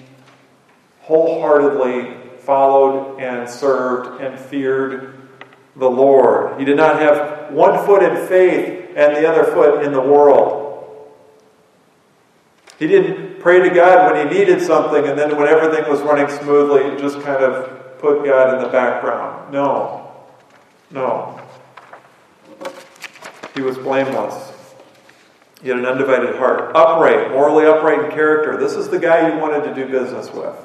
wholeheartedly 1.01 2.17
followed 2.39 3.19
and 3.19 3.49
served 3.49 4.21
and 4.21 4.37
feared 4.37 5.20
the 5.81 5.89
Lord. 5.89 6.59
He 6.59 6.63
did 6.63 6.77
not 6.77 7.01
have 7.01 7.51
one 7.51 7.85
foot 7.85 8.03
in 8.03 8.27
faith 8.27 8.93
and 8.95 9.15
the 9.15 9.27
other 9.27 9.43
foot 9.51 9.83
in 9.83 9.91
the 9.91 9.99
world. 9.99 10.59
He 12.77 12.87
didn't 12.87 13.39
pray 13.39 13.67
to 13.67 13.73
God 13.73 14.13
when 14.13 14.27
he 14.27 14.39
needed 14.39 14.61
something 14.61 15.05
and 15.05 15.17
then 15.17 15.35
when 15.35 15.47
everything 15.47 15.89
was 15.89 15.99
running 16.01 16.29
smoothly, 16.29 17.01
just 17.01 17.19
kind 17.21 17.43
of 17.43 17.97
put 17.99 18.23
God 18.23 18.55
in 18.55 18.63
the 18.63 18.69
background. 18.69 19.51
No. 19.51 20.13
No. 20.91 21.41
He 23.55 23.61
was 23.61 23.77
blameless. 23.77 24.53
He 25.63 25.69
had 25.69 25.79
an 25.79 25.85
undivided 25.85 26.35
heart. 26.35 26.75
Upright, 26.75 27.31
morally 27.31 27.65
upright 27.65 28.05
in 28.05 28.11
character. 28.11 28.55
This 28.57 28.73
is 28.73 28.89
the 28.89 28.99
guy 28.99 29.33
you 29.33 29.39
wanted 29.39 29.63
to 29.63 29.73
do 29.73 29.89
business 29.91 30.31
with. 30.31 30.55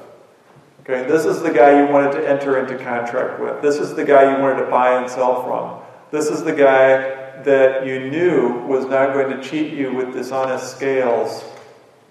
Okay, 0.88 1.04
this 1.08 1.24
is 1.24 1.42
the 1.42 1.50
guy 1.50 1.84
you 1.84 1.92
wanted 1.92 2.12
to 2.12 2.28
enter 2.28 2.58
into 2.58 2.78
contract 2.78 3.40
with. 3.40 3.60
This 3.60 3.74
is 3.78 3.96
the 3.96 4.04
guy 4.04 4.36
you 4.36 4.40
wanted 4.40 4.64
to 4.64 4.70
buy 4.70 5.00
and 5.00 5.10
sell 5.10 5.42
from. 5.42 5.82
This 6.12 6.28
is 6.28 6.44
the 6.44 6.52
guy 6.52 7.42
that 7.42 7.84
you 7.84 8.08
knew 8.08 8.60
was 8.68 8.84
not 8.84 9.12
going 9.12 9.36
to 9.36 9.42
cheat 9.42 9.72
you 9.72 9.92
with 9.92 10.12
dishonest 10.12 10.76
scales 10.76 11.44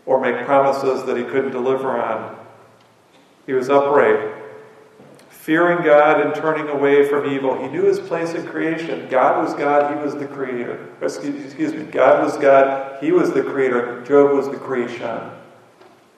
or 0.06 0.20
make 0.20 0.46
promises 0.46 1.06
that 1.06 1.16
he 1.16 1.24
couldn't 1.24 1.52
deliver 1.52 1.98
on. 1.98 2.36
He 3.46 3.54
was 3.54 3.70
upright, 3.70 4.34
fearing 5.30 5.82
God 5.86 6.20
and 6.20 6.36
turning 6.36 6.68
away 6.68 7.08
from 7.08 7.32
evil. 7.32 7.58
He 7.58 7.70
knew 7.70 7.86
his 7.86 8.02
place 8.02 8.34
in 8.34 8.46
creation. 8.46 9.08
God 9.08 9.42
was 9.42 9.54
God, 9.54 9.96
he 9.96 10.04
was 10.04 10.16
the 10.16 10.28
creator. 10.28 10.90
Excuse, 11.02 11.74
me, 11.74 11.84
God 11.84 12.26
was 12.26 12.36
God, 12.36 13.02
he 13.02 13.14
was 13.14 13.32
the 13.32 13.42
creator. 13.42 14.04
Job 14.04 14.36
was 14.36 14.50
the 14.50 14.58
creation. 14.58 15.32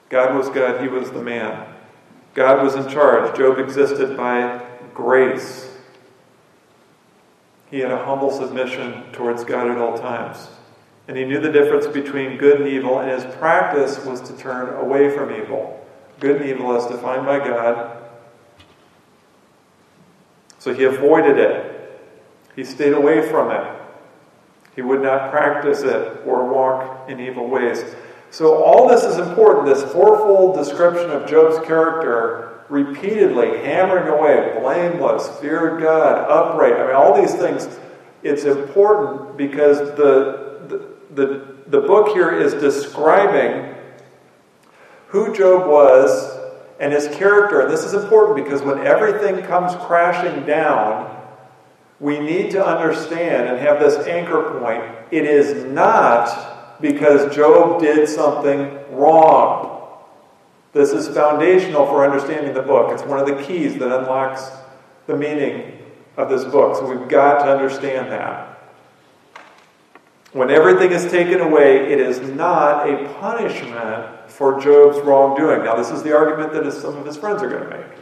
God 0.10 0.36
was 0.36 0.50
God, 0.50 0.82
he 0.82 0.88
was 0.88 1.12
the 1.12 1.22
man. 1.22 1.76
God 2.38 2.64
was 2.64 2.76
in 2.76 2.88
charge. 2.88 3.36
Job 3.36 3.58
existed 3.58 4.16
by 4.16 4.64
grace. 4.94 5.76
He 7.72 7.80
had 7.80 7.90
a 7.90 8.06
humble 8.06 8.30
submission 8.30 9.12
towards 9.12 9.44
God 9.44 9.72
at 9.72 9.80
all 9.80 9.98
times. 9.98 10.48
And 11.08 11.18
he 11.18 11.26
knew 11.26 11.40
the 11.40 11.52
difference 11.52 11.88
between 11.88 12.38
good 12.38 12.62
and 12.62 12.70
evil, 12.70 13.00
and 13.00 13.10
his 13.10 13.26
practice 13.38 14.06
was 14.06 14.22
to 14.22 14.38
turn 14.38 14.72
away 14.76 15.10
from 15.10 15.34
evil. 15.34 15.84
Good 16.20 16.40
and 16.40 16.48
evil 16.48 16.78
as 16.78 16.86
defined 16.86 17.26
by 17.26 17.40
God. 17.40 18.04
So 20.60 20.76
he 20.76 20.84
avoided 20.84 21.40
it. 21.40 22.04
He 22.56 22.64
stayed 22.64 22.94
away 22.94 23.28
from 23.28 23.50
it. 23.50 23.82
He 24.76 24.84
would 24.84 25.02
not 25.02 25.32
practice 25.32 25.82
it 25.82 26.22
or 26.24 26.46
walk 26.46 27.10
in 27.10 27.20
evil 27.20 27.48
ways. 27.48 27.96
So, 28.38 28.64
all 28.64 28.88
this 28.88 29.04
is 29.04 29.18
important. 29.18 29.66
This 29.66 29.82
fourfold 29.92 30.56
description 30.56 31.10
of 31.10 31.28
Job's 31.28 31.58
character 31.66 32.60
repeatedly 32.70 33.58
hammering 33.66 34.10
away, 34.10 34.60
blameless, 34.62 35.28
feared 35.40 35.82
God, 35.82 36.30
upright. 36.30 36.74
I 36.74 36.86
mean, 36.86 36.96
all 36.96 37.20
these 37.20 37.34
things. 37.34 37.68
It's 38.22 38.44
important 38.44 39.38
because 39.38 39.80
the, 39.80 40.60
the, 40.68 40.88
the, 41.16 41.56
the 41.66 41.82
book 41.82 42.10
here 42.10 42.32
is 42.32 42.54
describing 42.54 43.74
who 45.08 45.36
Job 45.36 45.68
was 45.68 46.40
and 46.80 46.94
his 46.94 47.08
character. 47.08 47.62
And 47.62 47.72
this 47.72 47.84
is 47.84 47.96
important 47.96 48.36
because 48.46 48.62
when 48.62 48.86
everything 48.86 49.44
comes 49.48 49.74
crashing 49.88 50.46
down, 50.46 51.28
we 52.00 52.20
need 52.20 52.52
to 52.52 52.64
understand 52.64 53.48
and 53.48 53.58
have 53.58 53.80
this 53.80 54.06
anchor 54.06 54.60
point. 54.60 54.84
It 55.10 55.26
is 55.26 55.64
not 55.64 56.57
because 56.80 57.36
Job 57.36 57.82
did 57.82 58.08
something 58.08 58.78
wrong. 58.92 60.04
This 60.74 60.92
is 60.92 61.08
foundational 61.08 61.86
for 61.88 62.06
understanding 62.06 62.54
the 62.54 62.62
book. 62.62 62.92
It's 62.92 63.04
one 63.04 63.20
of 63.20 63.28
the 63.28 63.42
keys 63.44 63.78
that 63.80 63.92
unlocks 63.92 64.50
the 65.08 65.16
meaning 65.16 65.80
of 66.18 66.30
this 66.30 66.44
book. 66.44 66.76
So 66.76 66.86
we've 66.88 67.10
got 67.10 67.44
to 67.46 67.52
understand 67.52 68.12
that. 68.12 68.58
When 70.34 70.52
everything 70.52 70.92
is 70.92 71.10
taken 71.10 71.40
away, 71.40 71.92
it 71.92 72.00
is 72.00 72.20
not 72.20 72.88
a 72.88 73.12
punishment 73.14 74.30
for 74.30 74.60
Job's 74.60 75.00
wrongdoing. 75.00 75.64
Now, 75.64 75.76
this 75.76 75.90
is 75.90 76.04
the 76.04 76.16
argument 76.16 76.54
that 76.54 76.72
some 76.74 76.98
of 76.98 77.06
his 77.06 77.18
friends 77.18 77.42
are 77.42 77.50
going 77.50 77.64
to 77.64 77.70
make. 77.70 77.97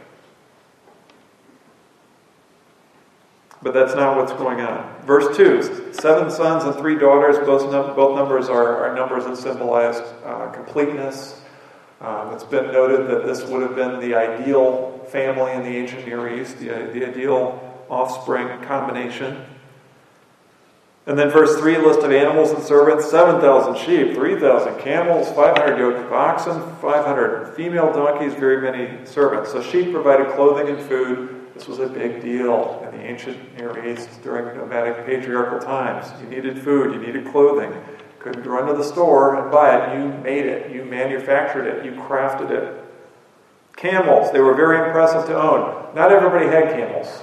But 3.66 3.74
that's 3.74 3.96
not 3.96 4.16
what's 4.16 4.32
going 4.34 4.60
on. 4.60 4.94
Verse 5.06 5.36
2 5.36 5.92
seven 5.92 6.30
sons 6.30 6.62
and 6.62 6.72
three 6.76 6.96
daughters, 6.96 7.36
both, 7.44 7.68
both 7.96 8.14
numbers 8.14 8.48
are, 8.48 8.86
are 8.86 8.94
numbers 8.94 9.24
that 9.24 9.36
symbolize 9.36 9.96
uh, 10.24 10.52
completeness. 10.54 11.42
Um, 12.00 12.32
it's 12.32 12.44
been 12.44 12.66
noted 12.70 13.08
that 13.08 13.26
this 13.26 13.42
would 13.46 13.62
have 13.62 13.74
been 13.74 13.98
the 13.98 14.14
ideal 14.14 15.04
family 15.10 15.50
in 15.50 15.64
the 15.64 15.76
ancient 15.76 16.06
Near 16.06 16.40
East, 16.40 16.60
the, 16.60 16.68
the 16.68 17.08
ideal 17.08 17.84
offspring 17.90 18.46
combination. 18.62 19.44
And 21.06 21.18
then 21.18 21.28
verse 21.28 21.58
3 21.58 21.78
list 21.78 22.04
of 22.04 22.12
animals 22.12 22.52
and 22.52 22.62
servants 22.62 23.10
7,000 23.10 23.76
sheep, 23.84 24.14
3,000 24.14 24.78
camels, 24.78 25.26
500 25.30 25.76
yoke 25.76 26.04
of 26.04 26.12
oxen, 26.12 26.60
500 26.80 27.56
female 27.56 27.92
donkeys, 27.92 28.34
very 28.34 28.60
many 28.60 29.04
servants. 29.04 29.50
So 29.50 29.60
sheep 29.60 29.90
provided 29.90 30.28
clothing 30.36 30.68
and 30.68 30.80
food. 30.86 31.35
This 31.56 31.68
was 31.68 31.78
a 31.78 31.86
big 31.86 32.20
deal 32.20 32.86
in 32.86 32.98
the 32.98 33.02
ancient 33.02 33.56
Near 33.56 33.86
East 33.88 34.22
during 34.22 34.54
nomadic 34.58 35.06
patriarchal 35.06 35.58
times. 35.58 36.06
You 36.20 36.28
needed 36.28 36.62
food, 36.62 36.92
you 36.92 37.00
needed 37.00 37.32
clothing. 37.32 37.72
Couldn't 38.18 38.44
run 38.44 38.66
to 38.66 38.74
the 38.74 38.84
store 38.84 39.40
and 39.40 39.50
buy 39.50 39.74
it. 39.74 39.98
You 39.98 40.08
made 40.22 40.44
it, 40.44 40.70
you 40.70 40.84
manufactured 40.84 41.66
it, 41.66 41.82
you 41.82 41.92
crafted 41.92 42.50
it. 42.50 42.84
Camels, 43.74 44.30
they 44.32 44.40
were 44.40 44.54
very 44.54 44.86
impressive 44.86 45.24
to 45.28 45.34
own. 45.34 45.94
Not 45.94 46.12
everybody 46.12 46.44
had 46.44 46.74
camels. 46.74 47.22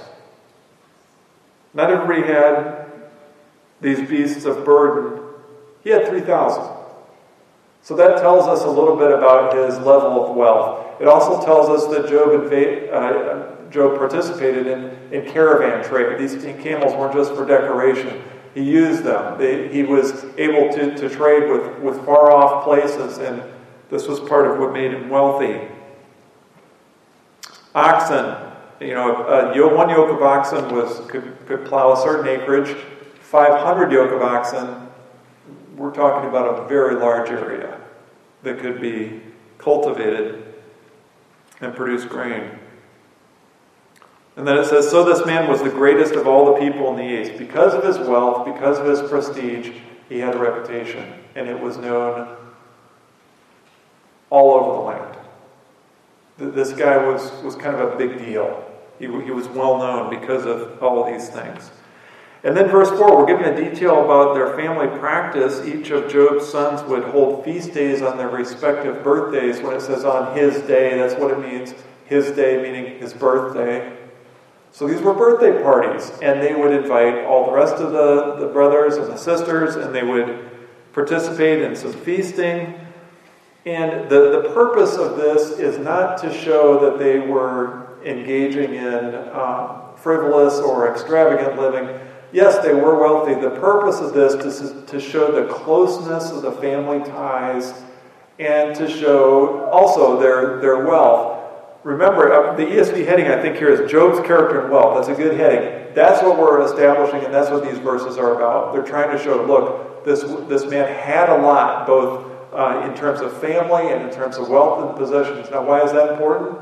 Not 1.72 1.92
everybody 1.92 2.22
had 2.22 2.86
these 3.80 4.08
beasts 4.08 4.44
of 4.46 4.64
burden. 4.64 5.22
He 5.84 5.90
had 5.90 6.08
3,000. 6.08 6.74
So 7.82 7.94
that 7.94 8.18
tells 8.18 8.48
us 8.48 8.64
a 8.64 8.70
little 8.70 8.96
bit 8.96 9.12
about 9.12 9.54
his 9.54 9.76
level 9.78 10.26
of 10.26 10.34
wealth. 10.34 11.00
It 11.00 11.06
also 11.06 11.44
tells 11.44 11.68
us 11.68 11.86
that 11.94 12.08
Job, 12.08 12.30
uh, 12.50 13.53
Job 13.70 13.98
participated 13.98 14.66
in, 14.66 15.12
in 15.12 15.30
caravan 15.30 15.84
trade. 15.84 16.18
These 16.18 16.42
camels 16.62 16.92
weren't 16.94 17.14
just 17.14 17.34
for 17.34 17.46
decoration. 17.46 18.22
He 18.54 18.62
used 18.62 19.02
them. 19.02 19.38
They, 19.38 19.68
he 19.68 19.82
was 19.82 20.24
able 20.38 20.72
to, 20.72 20.94
to 20.96 21.08
trade 21.08 21.50
with, 21.50 21.78
with 21.80 22.04
far 22.04 22.30
off 22.30 22.64
places, 22.64 23.18
and 23.18 23.42
this 23.90 24.06
was 24.06 24.20
part 24.20 24.46
of 24.46 24.58
what 24.58 24.72
made 24.72 24.92
him 24.92 25.08
wealthy. 25.08 25.60
Oxen, 27.74 28.36
you 28.80 28.94
know, 28.94 29.22
uh, 29.24 29.74
one 29.74 29.88
yoke 29.88 30.10
of 30.10 30.22
oxen 30.22 30.72
was 30.74 31.00
could, 31.08 31.36
could 31.46 31.64
plow 31.64 31.92
a 31.92 31.96
certain 31.96 32.28
acreage. 32.28 32.76
500 33.20 33.90
yoke 33.90 34.12
of 34.12 34.22
oxen, 34.22 34.88
we're 35.76 35.92
talking 35.92 36.28
about 36.28 36.62
a 36.62 36.68
very 36.68 36.94
large 36.94 37.30
area 37.30 37.80
that 38.44 38.60
could 38.60 38.80
be 38.80 39.20
cultivated 39.58 40.54
and 41.60 41.74
produce 41.74 42.04
grain. 42.04 42.58
And 44.36 44.46
then 44.46 44.58
it 44.58 44.66
says, 44.66 44.90
So 44.90 45.04
this 45.04 45.24
man 45.26 45.48
was 45.48 45.62
the 45.62 45.70
greatest 45.70 46.14
of 46.14 46.26
all 46.26 46.52
the 46.54 46.60
people 46.60 46.90
in 46.90 46.96
the 46.96 47.22
East. 47.22 47.38
Because 47.38 47.72
of 47.74 47.84
his 47.84 47.98
wealth, 47.98 48.44
because 48.44 48.78
of 48.78 48.86
his 48.86 49.08
prestige, 49.08 49.70
he 50.08 50.18
had 50.18 50.34
a 50.34 50.38
reputation. 50.38 51.12
And 51.34 51.48
it 51.48 51.58
was 51.58 51.76
known 51.76 52.36
all 54.30 54.54
over 54.54 54.72
the 54.72 54.80
land. 54.80 56.54
This 56.54 56.72
guy 56.72 56.96
was, 56.96 57.30
was 57.44 57.54
kind 57.54 57.76
of 57.76 57.92
a 57.92 57.96
big 57.96 58.18
deal. 58.18 58.64
He, 58.98 59.06
he 59.06 59.30
was 59.30 59.46
well 59.48 59.78
known 59.78 60.10
because 60.10 60.44
of 60.46 60.82
all 60.82 61.10
these 61.10 61.28
things. 61.28 61.70
And 62.42 62.56
then 62.56 62.68
verse 62.68 62.90
4, 62.90 63.16
we're 63.16 63.26
given 63.26 63.44
a 63.44 63.70
detail 63.70 64.04
about 64.04 64.34
their 64.34 64.54
family 64.54 64.86
practice. 64.98 65.66
Each 65.66 65.90
of 65.90 66.12
Job's 66.12 66.46
sons 66.46 66.82
would 66.82 67.04
hold 67.04 67.42
feast 67.44 67.72
days 67.72 68.02
on 68.02 68.18
their 68.18 68.28
respective 68.28 69.02
birthdays. 69.02 69.60
When 69.62 69.74
it 69.74 69.80
says 69.80 70.04
on 70.04 70.36
his 70.36 70.60
day, 70.62 70.98
that's 70.98 71.14
what 71.14 71.30
it 71.30 71.40
means. 71.40 71.74
His 72.04 72.32
day 72.32 72.62
meaning 72.62 72.98
his 72.98 73.14
birthday. 73.14 73.96
So 74.74 74.86
these 74.88 75.00
were 75.00 75.14
birthday 75.14 75.62
parties, 75.62 76.10
and 76.20 76.42
they 76.42 76.54
would 76.54 76.72
invite 76.72 77.24
all 77.24 77.46
the 77.46 77.52
rest 77.52 77.76
of 77.76 77.92
the, 77.92 78.44
the 78.44 78.52
brothers 78.52 78.96
and 78.96 79.06
the 79.06 79.16
sisters, 79.16 79.76
and 79.76 79.94
they 79.94 80.02
would 80.02 80.50
participate 80.92 81.62
in 81.62 81.76
some 81.76 81.92
feasting. 81.92 82.74
And 83.64 84.10
the, 84.10 84.42
the 84.42 84.50
purpose 84.52 84.96
of 84.96 85.16
this 85.16 85.58
is 85.60 85.78
not 85.78 86.18
to 86.18 86.34
show 86.34 86.80
that 86.80 86.98
they 86.98 87.20
were 87.20 87.98
engaging 88.04 88.74
in 88.74 89.14
um, 89.32 89.94
frivolous 89.96 90.58
or 90.58 90.92
extravagant 90.92 91.56
living 91.58 91.88
Yes, 92.34 92.58
they 92.64 92.74
were 92.74 92.98
wealthy. 92.98 93.34
The 93.40 93.60
purpose 93.60 94.00
of 94.00 94.12
this 94.12 94.34
is 94.44 94.84
to 94.90 94.98
show 94.98 95.30
the 95.30 95.46
closeness 95.54 96.32
of 96.32 96.42
the 96.42 96.50
family 96.50 96.98
ties 96.98 97.84
and 98.40 98.74
to 98.74 98.90
show 98.90 99.70
also 99.70 100.18
their, 100.18 100.60
their 100.60 100.84
wealth. 100.84 101.33
Remember, 101.84 102.32
uh, 102.32 102.56
the 102.56 102.64
ESV 102.64 103.06
heading 103.06 103.28
I 103.28 103.40
think 103.40 103.56
here 103.56 103.68
is 103.68 103.90
Job's 103.90 104.26
character 104.26 104.62
and 104.62 104.72
wealth. 104.72 104.96
That's 104.96 105.16
a 105.16 105.22
good 105.22 105.38
heading. 105.38 105.94
That's 105.94 106.22
what 106.22 106.38
we're 106.38 106.64
establishing, 106.64 107.22
and 107.22 107.32
that's 107.32 107.50
what 107.50 107.62
these 107.62 107.78
verses 107.78 108.16
are 108.16 108.34
about. 108.34 108.72
They're 108.72 108.82
trying 108.82 109.16
to 109.16 109.22
show, 109.22 109.44
look, 109.44 110.04
this, 110.04 110.22
this 110.48 110.64
man 110.64 110.88
had 110.88 111.28
a 111.28 111.42
lot, 111.42 111.86
both 111.86 112.32
uh, 112.54 112.88
in 112.88 112.96
terms 112.96 113.20
of 113.20 113.38
family 113.38 113.92
and 113.92 114.02
in 114.02 114.10
terms 114.10 114.38
of 114.38 114.48
wealth 114.48 114.88
and 114.88 114.96
possessions. 114.96 115.50
Now, 115.50 115.62
why 115.62 115.82
is 115.82 115.92
that 115.92 116.12
important? 116.12 116.58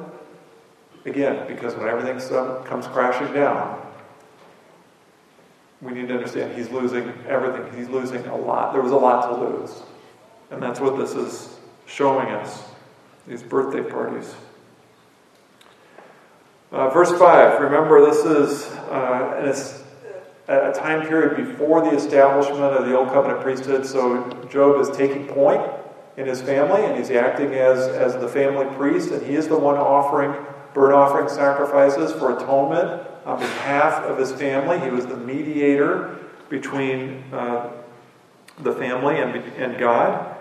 Again, 1.04 1.46
because 1.46 1.74
when 1.76 1.88
everything 1.88 2.18
comes 2.64 2.86
crashing 2.88 3.32
down, 3.32 3.80
we 5.80 5.92
need 5.92 6.08
to 6.08 6.14
understand 6.14 6.56
he's 6.56 6.70
losing 6.70 7.12
everything. 7.28 7.76
He's 7.76 7.88
losing 7.88 8.24
a 8.26 8.36
lot. 8.36 8.72
There 8.72 8.82
was 8.82 8.92
a 8.92 8.96
lot 8.96 9.28
to 9.28 9.40
lose. 9.40 9.82
And 10.50 10.62
that's 10.62 10.80
what 10.80 10.96
this 10.96 11.14
is 11.14 11.58
showing 11.86 12.28
us 12.28 12.64
these 13.26 13.42
birthday 13.42 13.82
parties. 13.82 14.34
Uh, 16.72 16.88
verse 16.88 17.12
5, 17.18 17.60
remember 17.60 18.00
this 18.00 18.24
is 18.24 18.72
uh, 18.88 19.68
a 20.48 20.72
time 20.72 21.06
period 21.06 21.36
before 21.36 21.82
the 21.82 21.94
establishment 21.94 22.62
of 22.62 22.86
the 22.86 22.96
Old 22.96 23.10
Covenant 23.10 23.42
priesthood, 23.42 23.84
so 23.84 24.32
Job 24.50 24.80
is 24.80 24.88
taking 24.96 25.26
point 25.26 25.60
in 26.16 26.26
his 26.26 26.40
family 26.40 26.82
and 26.82 26.96
he's 26.96 27.10
acting 27.10 27.52
as, 27.52 27.88
as 27.88 28.14
the 28.14 28.26
family 28.26 28.64
priest, 28.74 29.10
and 29.10 29.20
he 29.26 29.34
is 29.34 29.48
the 29.48 29.58
one 29.58 29.76
offering 29.76 30.34
burnt 30.72 30.94
offering 30.94 31.28
sacrifices 31.28 32.10
for 32.12 32.34
atonement 32.38 33.06
on 33.26 33.38
behalf 33.38 34.04
of 34.04 34.16
his 34.16 34.32
family. 34.32 34.80
He 34.80 34.88
was 34.88 35.04
the 35.04 35.18
mediator 35.18 36.18
between 36.48 37.22
uh, 37.34 37.70
the 38.60 38.72
family 38.72 39.18
and, 39.18 39.34
and 39.58 39.78
God. 39.78 40.38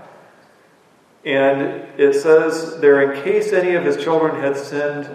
And 1.25 1.61
it 1.99 2.13
says 2.13 2.79
there, 2.79 3.11
in 3.11 3.21
case 3.21 3.51
any 3.51 3.75
of 3.75 3.83
his 3.83 4.01
children 4.01 4.41
had 4.41 4.55
sinned 4.55 5.09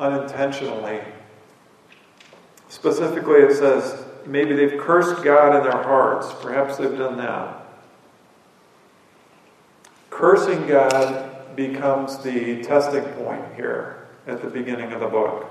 unintentionally. 0.00 1.00
Specifically, 2.68 3.40
it 3.40 3.54
says 3.54 4.04
maybe 4.26 4.54
they've 4.54 4.80
cursed 4.80 5.22
God 5.22 5.56
in 5.56 5.62
their 5.62 5.82
hearts. 5.82 6.32
Perhaps 6.40 6.78
they've 6.78 6.96
done 6.96 7.18
that. 7.18 7.66
Cursing 10.08 10.66
God 10.66 11.54
becomes 11.54 12.18
the 12.18 12.62
testing 12.62 13.04
point 13.24 13.54
here 13.54 14.08
at 14.26 14.40
the 14.42 14.48
beginning 14.48 14.92
of 14.92 15.00
the 15.00 15.06
book. 15.06 15.46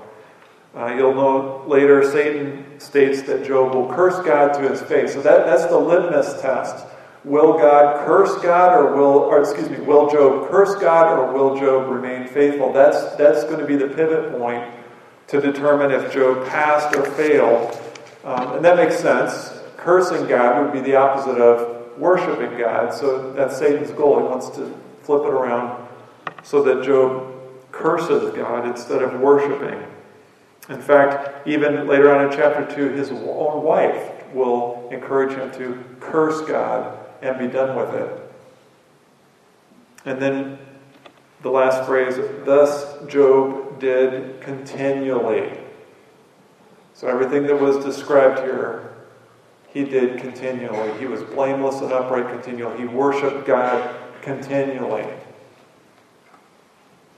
Uh, 0.74 0.94
you'll 0.96 1.14
know 1.14 1.64
later 1.66 2.08
Satan 2.08 2.78
states 2.78 3.22
that 3.22 3.44
Job 3.44 3.74
will 3.74 3.88
curse 3.92 4.24
God 4.24 4.52
to 4.54 4.68
his 4.68 4.80
face. 4.82 5.12
So 5.12 5.22
that, 5.22 5.46
that's 5.46 5.66
the 5.66 5.78
litmus 5.78 6.40
test. 6.40 6.86
Will 7.24 7.54
God 7.54 8.06
curse 8.06 8.40
God 8.42 8.78
or 8.78 8.96
will, 8.96 9.18
or 9.18 9.40
excuse 9.40 9.68
me, 9.68 9.78
will 9.80 10.08
Job 10.08 10.48
curse 10.48 10.74
God 10.76 11.18
or 11.18 11.32
will 11.32 11.58
Job 11.58 11.90
remain 11.90 12.26
faithful? 12.26 12.72
That's, 12.72 13.14
that's 13.16 13.44
going 13.44 13.60
to 13.60 13.66
be 13.66 13.76
the 13.76 13.88
pivot 13.88 14.38
point 14.38 14.64
to 15.26 15.40
determine 15.40 15.90
if 15.90 16.12
Job 16.12 16.46
passed 16.48 16.96
or 16.96 17.04
failed. 17.04 17.78
Um, 18.24 18.56
and 18.56 18.64
that 18.64 18.76
makes 18.76 18.98
sense. 18.98 19.52
Cursing 19.76 20.26
God 20.26 20.64
would 20.64 20.72
be 20.72 20.80
the 20.80 20.96
opposite 20.96 21.38
of 21.38 21.98
worshiping 21.98 22.58
God. 22.58 22.94
So 22.94 23.32
that's 23.32 23.58
Satan's 23.58 23.90
goal. 23.90 24.18
He 24.18 24.24
wants 24.24 24.48
to 24.50 24.74
flip 25.02 25.22
it 25.22 25.32
around 25.32 25.88
so 26.42 26.62
that 26.62 26.84
Job 26.84 27.34
curses 27.70 28.34
God 28.34 28.66
instead 28.66 29.02
of 29.02 29.20
worshiping. 29.20 29.82
In 30.70 30.80
fact, 30.80 31.46
even 31.46 31.86
later 31.86 32.14
on 32.14 32.26
in 32.26 32.36
chapter 32.36 32.64
2, 32.74 32.90
his 32.90 33.10
own 33.10 33.62
wife 33.62 34.32
will 34.32 34.88
encourage 34.90 35.36
him 35.36 35.50
to 35.52 35.82
curse 36.00 36.40
God 36.42 36.99
and 37.22 37.38
be 37.38 37.46
done 37.46 37.76
with 37.76 37.94
it. 37.94 38.32
And 40.04 40.20
then 40.20 40.58
the 41.42 41.50
last 41.50 41.86
phrase, 41.86 42.16
thus 42.44 42.86
Job 43.06 43.80
did 43.80 44.40
continually. 44.40 45.58
So 46.94 47.08
everything 47.08 47.46
that 47.46 47.58
was 47.58 47.82
described 47.84 48.40
here, 48.40 48.92
he 49.68 49.84
did 49.84 50.20
continually. 50.20 50.98
He 50.98 51.06
was 51.06 51.22
blameless 51.22 51.80
and 51.80 51.92
upright 51.92 52.28
continually. 52.28 52.78
He 52.78 52.84
worshiped 52.84 53.46
God 53.46 53.96
continually. 54.22 55.06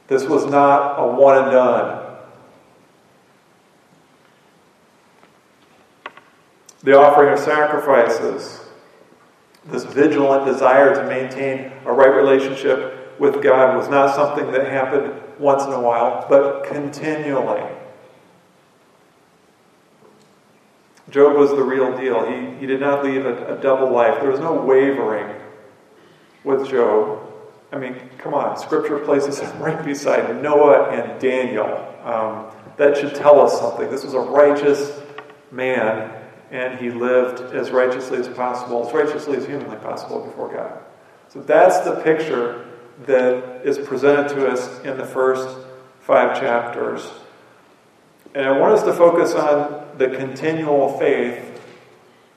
This 0.08 0.24
was 0.24 0.46
not 0.46 0.98
a 0.98 1.06
one 1.06 1.42
and 1.42 1.50
done. 1.50 2.18
The 6.82 6.98
offering 6.98 7.32
of 7.32 7.38
sacrifices, 7.38 8.61
this 9.66 9.84
vigilant 9.84 10.44
desire 10.44 10.94
to 10.94 11.06
maintain 11.06 11.72
a 11.84 11.92
right 11.92 12.14
relationship 12.14 13.18
with 13.18 13.42
God, 13.42 13.76
was 13.76 13.88
not 13.88 14.14
something 14.14 14.50
that 14.52 14.66
happened 14.68 15.12
once 15.38 15.64
in 15.64 15.72
a 15.72 15.80
while, 15.80 16.26
but 16.28 16.64
continually. 16.64 17.62
Job 21.10 21.36
was 21.36 21.50
the 21.50 21.62
real 21.62 21.96
deal. 21.96 22.24
He, 22.26 22.58
he 22.60 22.66
did 22.66 22.80
not 22.80 23.04
lead 23.04 23.26
a, 23.26 23.58
a 23.58 23.60
double 23.60 23.90
life. 23.90 24.20
There 24.20 24.30
was 24.30 24.40
no 24.40 24.54
wavering 24.54 25.34
with 26.42 26.68
Job. 26.68 27.20
I 27.70 27.78
mean, 27.78 27.96
come 28.18 28.34
on, 28.34 28.58
Scripture 28.58 28.98
places 28.98 29.38
him 29.38 29.58
right 29.62 29.84
beside 29.84 30.42
Noah 30.42 30.90
and 30.90 31.20
Daniel. 31.20 31.88
Um, 32.04 32.46
that 32.76 32.96
should 32.96 33.14
tell 33.14 33.40
us 33.40 33.58
something. 33.58 33.90
This 33.90 34.04
was 34.04 34.14
a 34.14 34.20
righteous 34.20 35.00
man, 35.50 36.10
and 36.52 36.78
he 36.78 36.90
lived 36.90 37.54
as 37.54 37.70
righteously 37.70 38.18
as 38.18 38.28
possible, 38.28 38.86
as 38.86 38.94
righteously 38.94 39.38
as 39.38 39.46
humanly 39.46 39.76
possible 39.78 40.24
before 40.24 40.52
God. 40.52 40.78
So 41.30 41.40
that's 41.40 41.80
the 41.80 41.96
picture 42.02 42.68
that 43.06 43.62
is 43.64 43.78
presented 43.78 44.28
to 44.34 44.46
us 44.46 44.80
in 44.84 44.98
the 44.98 45.06
first 45.06 45.58
five 46.00 46.38
chapters. 46.38 47.10
And 48.34 48.44
I 48.46 48.58
want 48.58 48.74
us 48.74 48.82
to 48.84 48.92
focus 48.92 49.34
on 49.34 49.96
the 49.96 50.10
continual 50.10 50.98
faith 50.98 51.48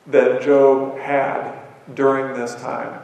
that 0.07 0.41
Job 0.41 0.97
had 0.97 1.59
during 1.93 2.39
this 2.39 2.55
time. 2.55 3.01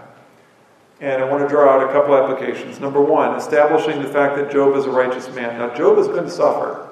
And 1.02 1.21
I 1.21 1.30
want 1.30 1.43
to 1.43 1.50
draw 1.50 1.74
out 1.74 1.89
a 1.89 1.91
couple 1.91 2.15
applications. 2.15 2.80
Number 2.80 3.02
one, 3.02 3.36
establishing 3.36 4.02
the 4.02 4.08
fact 4.08 4.38
that 4.38 4.52
Job 4.52 4.76
is 4.76 4.86
a 4.86 4.91
righteous 4.91 5.28
man. 5.36 5.58
Now, 5.58 5.76
Job 5.76 5.97
is 5.97 6.08
going 6.08 6.24
to 6.24 6.30
suffer. 6.30 6.90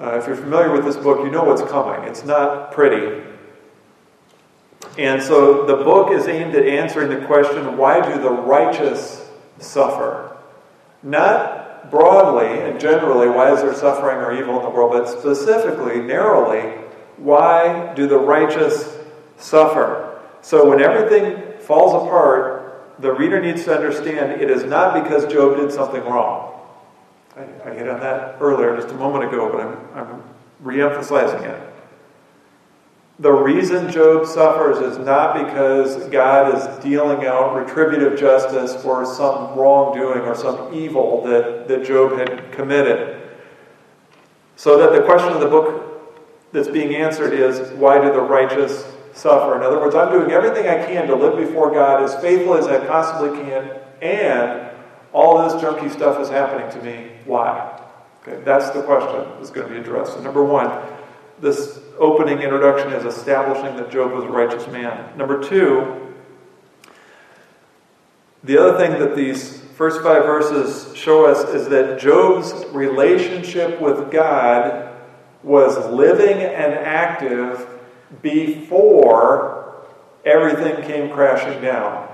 Uh, 0.00 0.16
if 0.16 0.26
you're 0.26 0.36
familiar 0.36 0.72
with 0.72 0.84
this 0.84 0.96
book, 0.96 1.18
you 1.24 1.30
know 1.30 1.44
what's 1.44 1.62
coming. 1.70 2.08
It's 2.08 2.24
not 2.24 2.72
pretty. 2.72 3.22
And 4.98 5.22
so 5.22 5.66
the 5.66 5.76
book 5.76 6.10
is 6.10 6.26
aimed 6.26 6.54
at 6.54 6.66
answering 6.66 7.10
the 7.10 7.26
question 7.26 7.76
why 7.76 8.00
do 8.00 8.20
the 8.20 8.30
righteous 8.30 9.28
suffer? 9.58 10.38
Not 11.02 11.90
broadly 11.90 12.46
and 12.46 12.80
generally, 12.80 13.28
why 13.28 13.52
is 13.52 13.60
there 13.60 13.74
suffering 13.74 14.16
or 14.16 14.32
evil 14.32 14.56
in 14.56 14.62
the 14.62 14.70
world, 14.70 14.92
but 14.92 15.06
specifically, 15.06 16.00
narrowly, 16.00 16.78
why 17.16 17.92
do 17.94 18.06
the 18.06 18.18
righteous 18.18 18.98
suffer? 19.36 20.20
So 20.40 20.68
when 20.68 20.80
everything 20.80 21.58
falls 21.60 21.94
apart, 21.94 22.94
the 22.98 23.12
reader 23.12 23.40
needs 23.40 23.64
to 23.64 23.74
understand 23.74 24.40
it 24.40 24.50
is 24.50 24.64
not 24.64 25.02
because 25.02 25.30
Job 25.30 25.56
did 25.56 25.72
something 25.72 26.02
wrong. 26.04 26.59
I, 27.36 27.70
I 27.70 27.74
hit 27.74 27.88
on 27.88 28.00
that 28.00 28.36
earlier, 28.40 28.76
just 28.76 28.88
a 28.88 28.94
moment 28.94 29.24
ago, 29.24 29.50
but 29.50 29.60
I'm, 29.60 30.08
I'm 30.08 30.22
re 30.60 30.82
emphasizing 30.82 31.42
it. 31.44 31.70
The 33.20 33.30
reason 33.30 33.92
Job 33.92 34.26
suffers 34.26 34.78
is 34.78 34.98
not 34.98 35.34
because 35.34 36.08
God 36.08 36.54
is 36.54 36.82
dealing 36.82 37.26
out 37.26 37.54
retributive 37.54 38.18
justice 38.18 38.82
for 38.82 39.04
some 39.04 39.58
wrongdoing 39.58 40.20
or 40.20 40.34
some 40.34 40.72
evil 40.72 41.22
that, 41.24 41.68
that 41.68 41.84
Job 41.84 42.18
had 42.18 42.50
committed. 42.52 43.30
So 44.56 44.78
that 44.78 44.98
the 44.98 45.04
question 45.04 45.32
of 45.34 45.40
the 45.40 45.48
book 45.48 46.50
that's 46.52 46.68
being 46.68 46.94
answered 46.94 47.34
is 47.34 47.70
why 47.72 48.00
do 48.00 48.10
the 48.10 48.20
righteous 48.20 48.90
suffer. 49.12 49.54
In 49.56 49.62
other 49.62 49.78
words, 49.78 49.94
I'm 49.94 50.10
doing 50.10 50.30
everything 50.30 50.66
I 50.66 50.84
can 50.86 51.06
to 51.06 51.14
live 51.14 51.36
before 51.36 51.70
God 51.70 52.02
as 52.02 52.14
faithful 52.22 52.54
as 52.54 52.66
I 52.66 52.84
possibly 52.86 53.38
can, 53.42 53.80
and 54.00 54.69
all 55.12 55.42
this 55.42 55.62
junky 55.62 55.90
stuff 55.90 56.20
is 56.20 56.28
happening 56.28 56.70
to 56.70 56.82
me. 56.84 57.12
Why? 57.24 57.80
Okay, 58.22 58.42
that's 58.44 58.70
the 58.70 58.82
question 58.82 59.26
that's 59.38 59.50
going 59.50 59.68
to 59.68 59.74
be 59.74 59.80
addressed. 59.80 60.14
So, 60.14 60.20
number 60.20 60.44
one, 60.44 60.70
this 61.40 61.80
opening 61.98 62.40
introduction 62.40 62.92
is 62.92 63.04
establishing 63.04 63.76
that 63.76 63.90
Job 63.90 64.12
was 64.12 64.24
a 64.24 64.28
righteous 64.28 64.66
man. 64.68 65.16
Number 65.16 65.42
two, 65.42 66.14
the 68.44 68.58
other 68.58 68.78
thing 68.78 68.98
that 69.00 69.16
these 69.16 69.60
first 69.76 70.02
five 70.02 70.24
verses 70.24 70.94
show 70.96 71.26
us 71.26 71.48
is 71.50 71.68
that 71.68 71.98
Job's 71.98 72.52
relationship 72.72 73.80
with 73.80 74.10
God 74.10 74.94
was 75.42 75.78
living 75.90 76.36
and 76.36 76.74
active 76.74 77.66
before 78.20 79.86
everything 80.24 80.82
came 80.86 81.10
crashing 81.10 81.62
down. 81.62 82.09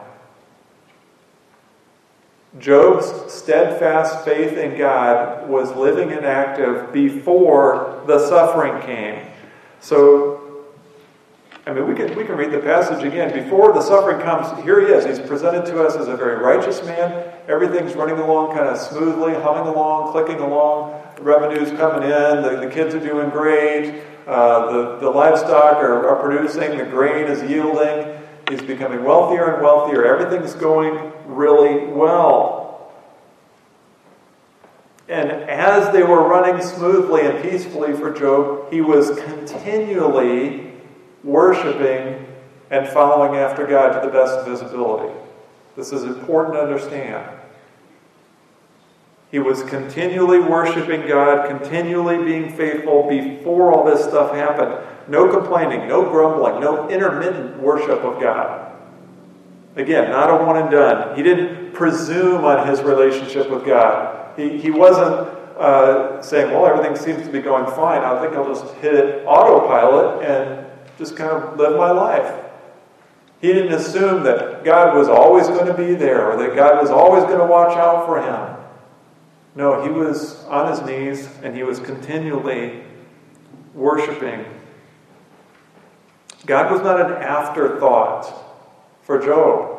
Job's 2.58 3.32
steadfast 3.32 4.24
faith 4.24 4.56
in 4.56 4.78
God 4.78 5.48
was 5.48 5.74
living 5.76 6.12
and 6.12 6.24
active 6.24 6.92
before 6.92 8.02
the 8.06 8.18
suffering 8.28 8.80
came. 8.82 9.26
So, 9.80 10.64
I 11.66 11.72
mean, 11.72 11.86
we 11.88 11.94
can, 11.94 12.16
we 12.16 12.24
can 12.24 12.36
read 12.36 12.52
the 12.52 12.60
passage 12.60 13.04
again. 13.04 13.32
Before 13.32 13.72
the 13.72 13.82
suffering 13.82 14.20
comes, 14.20 14.62
here 14.64 14.80
he 14.80 14.92
is. 14.92 15.04
He's 15.04 15.26
presented 15.26 15.66
to 15.66 15.84
us 15.84 15.96
as 15.96 16.08
a 16.08 16.16
very 16.16 16.36
righteous 16.42 16.82
man. 16.84 17.32
Everything's 17.48 17.94
running 17.94 18.18
along 18.18 18.56
kind 18.56 18.68
of 18.68 18.78
smoothly, 18.78 19.34
humming 19.34 19.66
along, 19.66 20.12
clicking 20.12 20.40
along. 20.40 21.02
The 21.16 21.22
revenue's 21.22 21.70
coming 21.72 22.04
in. 22.04 22.42
The, 22.42 22.60
the 22.64 22.70
kids 22.70 22.94
are 22.94 23.00
doing 23.00 23.30
great. 23.30 24.02
Uh, 24.26 24.72
the, 24.72 24.96
the 24.98 25.10
livestock 25.10 25.76
are, 25.76 26.08
are 26.08 26.20
producing, 26.20 26.76
the 26.76 26.84
grain 26.84 27.26
is 27.26 27.48
yielding, 27.48 28.15
he's 28.48 28.62
becoming 28.62 29.04
wealthier 29.04 29.54
and 29.54 29.62
wealthier. 29.62 30.04
Everything's 30.04 30.54
going 30.54 31.12
really 31.26 31.86
well. 31.86 32.92
And 35.08 35.30
as 35.30 35.92
they 35.92 36.02
were 36.02 36.28
running 36.28 36.64
smoothly 36.64 37.22
and 37.22 37.42
peacefully 37.42 37.92
for 37.92 38.10
Job, 38.10 38.72
he 38.72 38.80
was 38.80 39.18
continually 39.20 40.72
worshiping 41.22 42.26
and 42.70 42.88
following 42.88 43.38
after 43.38 43.66
God 43.66 44.00
to 44.00 44.06
the 44.06 44.12
best 44.12 44.34
of 44.34 44.46
his 44.46 44.60
ability. 44.62 45.14
This 45.76 45.92
is 45.92 46.02
important 46.02 46.54
to 46.54 46.62
understand. 46.62 47.38
He 49.30 49.38
was 49.38 49.62
continually 49.64 50.40
worshiping 50.40 51.06
God, 51.06 51.48
continually 51.48 52.24
being 52.24 52.56
faithful 52.56 53.08
before 53.08 53.72
all 53.72 53.84
this 53.84 54.02
stuff 54.02 54.34
happened. 54.34 54.84
No 55.08 55.28
complaining, 55.28 55.88
no 55.88 56.08
grumbling, 56.10 56.60
no 56.60 56.88
intermittent 56.88 57.60
worship 57.60 58.00
of 58.00 58.20
God. 58.20 58.72
Again, 59.76 60.10
not 60.10 60.30
a 60.30 60.44
one 60.44 60.56
and 60.56 60.70
done. 60.70 61.16
He 61.16 61.22
didn't 61.22 61.74
presume 61.74 62.44
on 62.44 62.66
his 62.66 62.80
relationship 62.82 63.50
with 63.50 63.64
God. 63.64 64.36
He, 64.36 64.58
he 64.58 64.70
wasn't 64.70 65.28
uh, 65.58 66.22
saying, 66.22 66.52
well, 66.52 66.66
everything 66.66 66.96
seems 66.96 67.26
to 67.26 67.32
be 67.32 67.40
going 67.40 67.66
fine. 67.74 68.02
I 68.02 68.20
think 68.20 68.34
I'll 68.34 68.48
just 68.48 68.74
hit 68.76 68.94
it 68.94 69.26
autopilot 69.26 70.24
and 70.24 70.66
just 70.98 71.16
kind 71.16 71.30
of 71.30 71.58
live 71.58 71.76
my 71.76 71.90
life. 71.90 72.44
He 73.40 73.52
didn't 73.52 73.74
assume 73.74 74.22
that 74.24 74.64
God 74.64 74.96
was 74.96 75.08
always 75.08 75.46
going 75.46 75.66
to 75.66 75.74
be 75.74 75.94
there 75.94 76.30
or 76.30 76.36
that 76.38 76.56
God 76.56 76.80
was 76.80 76.90
always 76.90 77.24
going 77.24 77.38
to 77.38 77.46
watch 77.46 77.76
out 77.76 78.06
for 78.06 78.20
him. 78.20 78.56
No, 79.54 79.82
he 79.82 79.90
was 79.90 80.44
on 80.44 80.70
his 80.70 80.82
knees 80.82 81.28
and 81.42 81.54
he 81.54 81.62
was 81.62 81.78
continually 81.78 82.82
worshiping. 83.74 84.44
God 86.46 86.70
was 86.72 86.80
not 86.80 87.00
an 87.00 87.12
afterthought 87.22 88.32
for 89.02 89.18
Job. 89.18 89.76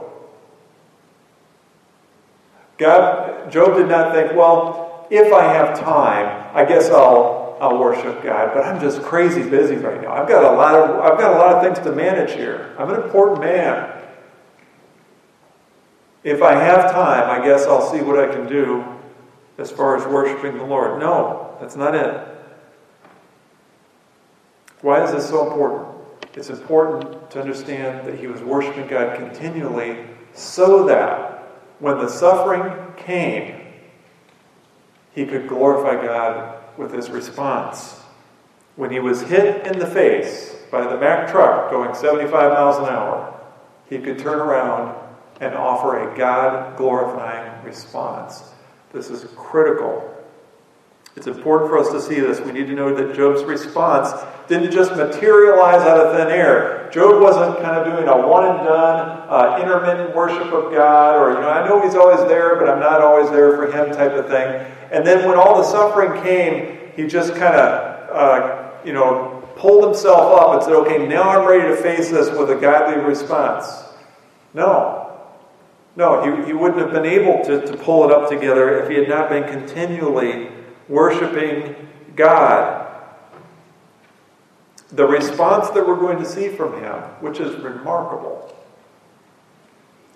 God, 2.78 3.52
Job 3.52 3.78
did 3.78 3.88
not 3.88 4.14
think, 4.14 4.34
well, 4.34 5.08
if 5.10 5.34
I 5.34 5.44
have 5.44 5.80
time, 5.80 6.50
I 6.54 6.66
guess 6.66 6.90
I'll, 6.90 7.58
I'll 7.60 7.78
worship 7.80 8.22
God, 8.22 8.52
but 8.54 8.64
I'm 8.64 8.80
just 8.80 9.02
crazy 9.02 9.50
busy 9.50 9.76
right 9.76 10.02
now. 10.02 10.12
I've 10.12 10.28
got 10.28 10.44
a 10.44 10.56
lot 10.56 10.76
of 10.76 11.00
I've 11.00 11.18
got 11.18 11.34
a 11.34 11.38
lot 11.38 11.56
of 11.56 11.64
things 11.64 11.84
to 11.86 11.92
manage 11.92 12.34
here. 12.34 12.76
I'm 12.78 12.90
an 12.92 13.02
important 13.02 13.42
man. 13.42 13.94
If 16.24 16.44
I 16.44 16.54
have 16.54 16.92
time, 16.92 17.30
I 17.30 17.44
guess 17.44 17.66
I'll 17.66 17.90
see 17.90 18.02
what 18.02 18.20
I 18.20 18.28
can 18.32 18.48
do 18.48 18.84
as 19.58 19.72
far 19.72 19.98
as 19.98 20.06
worshiping 20.06 20.58
the 20.58 20.66
Lord. 20.66 21.00
No, 21.00 21.58
that's 21.60 21.76
not 21.76 21.96
it. 21.96 22.28
Why 24.82 25.04
is 25.04 25.12
this 25.12 25.30
so 25.30 25.50
important? 25.50 25.97
It's 26.38 26.52
important 26.52 27.32
to 27.32 27.42
understand 27.42 28.08
that 28.08 28.20
he 28.20 28.28
was 28.28 28.42
worshiping 28.42 28.86
God 28.86 29.18
continually 29.18 30.06
so 30.36 30.86
that 30.86 31.50
when 31.80 31.98
the 31.98 32.08
suffering 32.08 32.94
came, 32.96 33.74
he 35.16 35.26
could 35.26 35.48
glorify 35.48 36.00
God 36.06 36.60
with 36.78 36.94
his 36.94 37.10
response. 37.10 38.00
When 38.76 38.92
he 38.92 39.00
was 39.00 39.22
hit 39.22 39.66
in 39.66 39.80
the 39.80 39.88
face 39.88 40.56
by 40.70 40.86
the 40.86 40.96
Mack 41.00 41.32
truck 41.32 41.72
going 41.72 41.96
75 41.96 42.32
miles 42.32 42.78
an 42.78 42.86
hour, 42.86 43.36
he 43.90 43.98
could 43.98 44.20
turn 44.20 44.38
around 44.38 44.96
and 45.42 45.56
offer 45.56 46.08
a 46.08 46.16
God 46.16 46.78
glorifying 46.78 47.64
response. 47.64 48.44
This 48.94 49.10
is 49.10 49.26
critical. 49.36 50.14
It's 51.16 51.26
important 51.26 51.72
for 51.72 51.80
us 51.80 51.90
to 51.90 52.00
see 52.00 52.20
this. 52.20 52.40
We 52.42 52.52
need 52.52 52.68
to 52.68 52.76
know 52.76 52.94
that 52.94 53.16
Job's 53.16 53.44
response 53.44 54.12
didn't 54.48 54.72
just 54.72 54.96
materialize 54.96 55.82
out 55.82 56.00
of 56.00 56.16
thin 56.16 56.28
air. 56.30 56.90
Job 56.92 57.22
wasn't 57.22 57.58
kind 57.62 57.78
of 57.78 57.86
doing 57.86 58.08
a 58.08 58.28
one 58.28 58.46
and 58.46 58.66
done, 58.66 59.28
uh, 59.30 59.60
intermittent 59.62 60.16
worship 60.16 60.52
of 60.54 60.72
God, 60.72 61.16
or, 61.18 61.34
you 61.34 61.42
know, 61.42 61.50
I 61.50 61.68
know 61.68 61.82
he's 61.82 61.96
always 61.96 62.20
there, 62.30 62.56
but 62.56 62.70
I'm 62.70 62.80
not 62.80 63.02
always 63.02 63.30
there 63.30 63.58
for 63.58 63.72
him 63.72 63.94
type 63.94 64.14
of 64.14 64.28
thing. 64.28 64.66
And 64.92 65.06
then 65.06 65.28
when 65.28 65.38
all 65.38 65.58
the 65.58 65.64
suffering 65.64 66.22
came, 66.24 66.92
he 66.96 67.08
just 67.08 67.36
kind 67.36 67.56
of, 67.56 68.10
uh, 68.10 68.72
you 68.86 68.94
know, 68.94 69.44
pulled 69.58 69.84
himself 69.84 70.40
up 70.40 70.54
and 70.54 70.64
said, 70.64 70.74
okay, 70.74 71.06
now 71.08 71.24
I'm 71.24 71.48
ready 71.48 71.68
to 71.68 71.76
face 71.76 72.10
this 72.10 72.30
with 72.38 72.50
a 72.50 72.56
godly 72.56 73.04
response. 73.04 73.84
No. 74.54 75.04
No, 75.98 76.24
he, 76.24 76.48
he 76.48 76.54
wouldn't 76.54 76.80
have 76.80 76.92
been 76.92 77.06
able 77.06 77.44
to, 77.46 77.66
to 77.66 77.78
pull 77.78 78.06
it 78.06 78.12
up 78.12 78.30
together 78.30 78.82
if 78.82 78.90
he 78.90 78.96
had 78.96 79.10
not 79.10 79.30
been 79.30 79.44
continually 79.44 80.50
worshiping 80.88 81.76
God. 82.16 82.87
The 84.92 85.06
response 85.06 85.70
that 85.72 85.86
we're 85.86 86.00
going 86.00 86.20
to 86.20 86.26
see 86.26 86.50
from 86.50 86.82
him, 86.82 86.96
which 87.20 87.40
is 87.40 87.56
remarkable, 87.62 88.56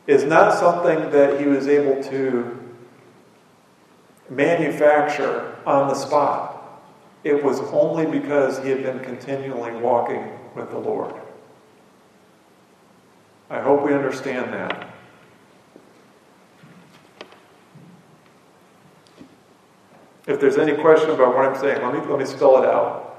is 0.08 0.24
not 0.24 0.58
something 0.58 1.12
that 1.12 1.40
he 1.40 1.48
was 1.48 1.68
able 1.68 2.02
to 2.04 2.58
manufacture 4.30 5.58
on 5.66 5.90
the 5.90 5.96
spot. 5.96 6.82
It 7.24 7.44
was 7.44 7.60
only 7.72 8.06
because 8.06 8.64
he 8.64 8.70
had 8.70 8.82
been 8.82 9.00
continually 9.00 9.74
walking 9.74 10.32
with 10.56 10.72
the 10.72 10.78
Lord. 10.78 11.14
I 13.50 13.60
hope 13.60 13.84
we 13.84 13.94
understand 13.94 14.54
that. 14.54 14.88
If 20.26 20.40
there's 20.40 20.58
any 20.58 20.76
question 20.76 21.10
about 21.10 21.36
what 21.36 21.46
I'm 21.46 21.60
saying, 21.60 21.82
let 21.82 21.94
me, 21.94 22.00
let 22.10 22.20
me 22.20 22.26
spell 22.26 22.64
it 22.64 22.68
out. 22.68 23.11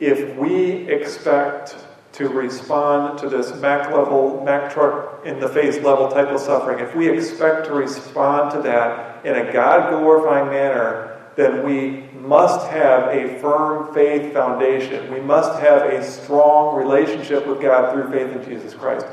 If 0.00 0.36
we 0.36 0.88
expect 0.90 1.76
to 2.12 2.28
respond 2.28 3.18
to 3.20 3.28
this 3.28 3.54
Mack 3.60 3.90
level, 3.92 4.42
Mack 4.44 4.72
truck 4.72 5.24
in 5.24 5.38
the 5.38 5.48
face 5.48 5.76
level 5.76 6.08
type 6.08 6.28
of 6.28 6.40
suffering, 6.40 6.80
if 6.80 6.94
we 6.96 7.08
expect 7.08 7.66
to 7.66 7.72
respond 7.72 8.50
to 8.52 8.62
that 8.62 9.24
in 9.24 9.36
a 9.36 9.52
God 9.52 9.90
glorifying 9.90 10.48
manner, 10.50 11.18
then 11.36 11.64
we 11.64 12.08
must 12.18 12.68
have 12.68 13.08
a 13.08 13.38
firm 13.40 13.94
faith 13.94 14.32
foundation. 14.32 15.12
We 15.12 15.20
must 15.20 15.60
have 15.60 15.82
a 15.82 16.02
strong 16.02 16.76
relationship 16.76 17.46
with 17.46 17.60
God 17.60 17.92
through 17.92 18.10
faith 18.10 18.36
in 18.36 18.44
Jesus 18.44 18.74
Christ 18.74 19.06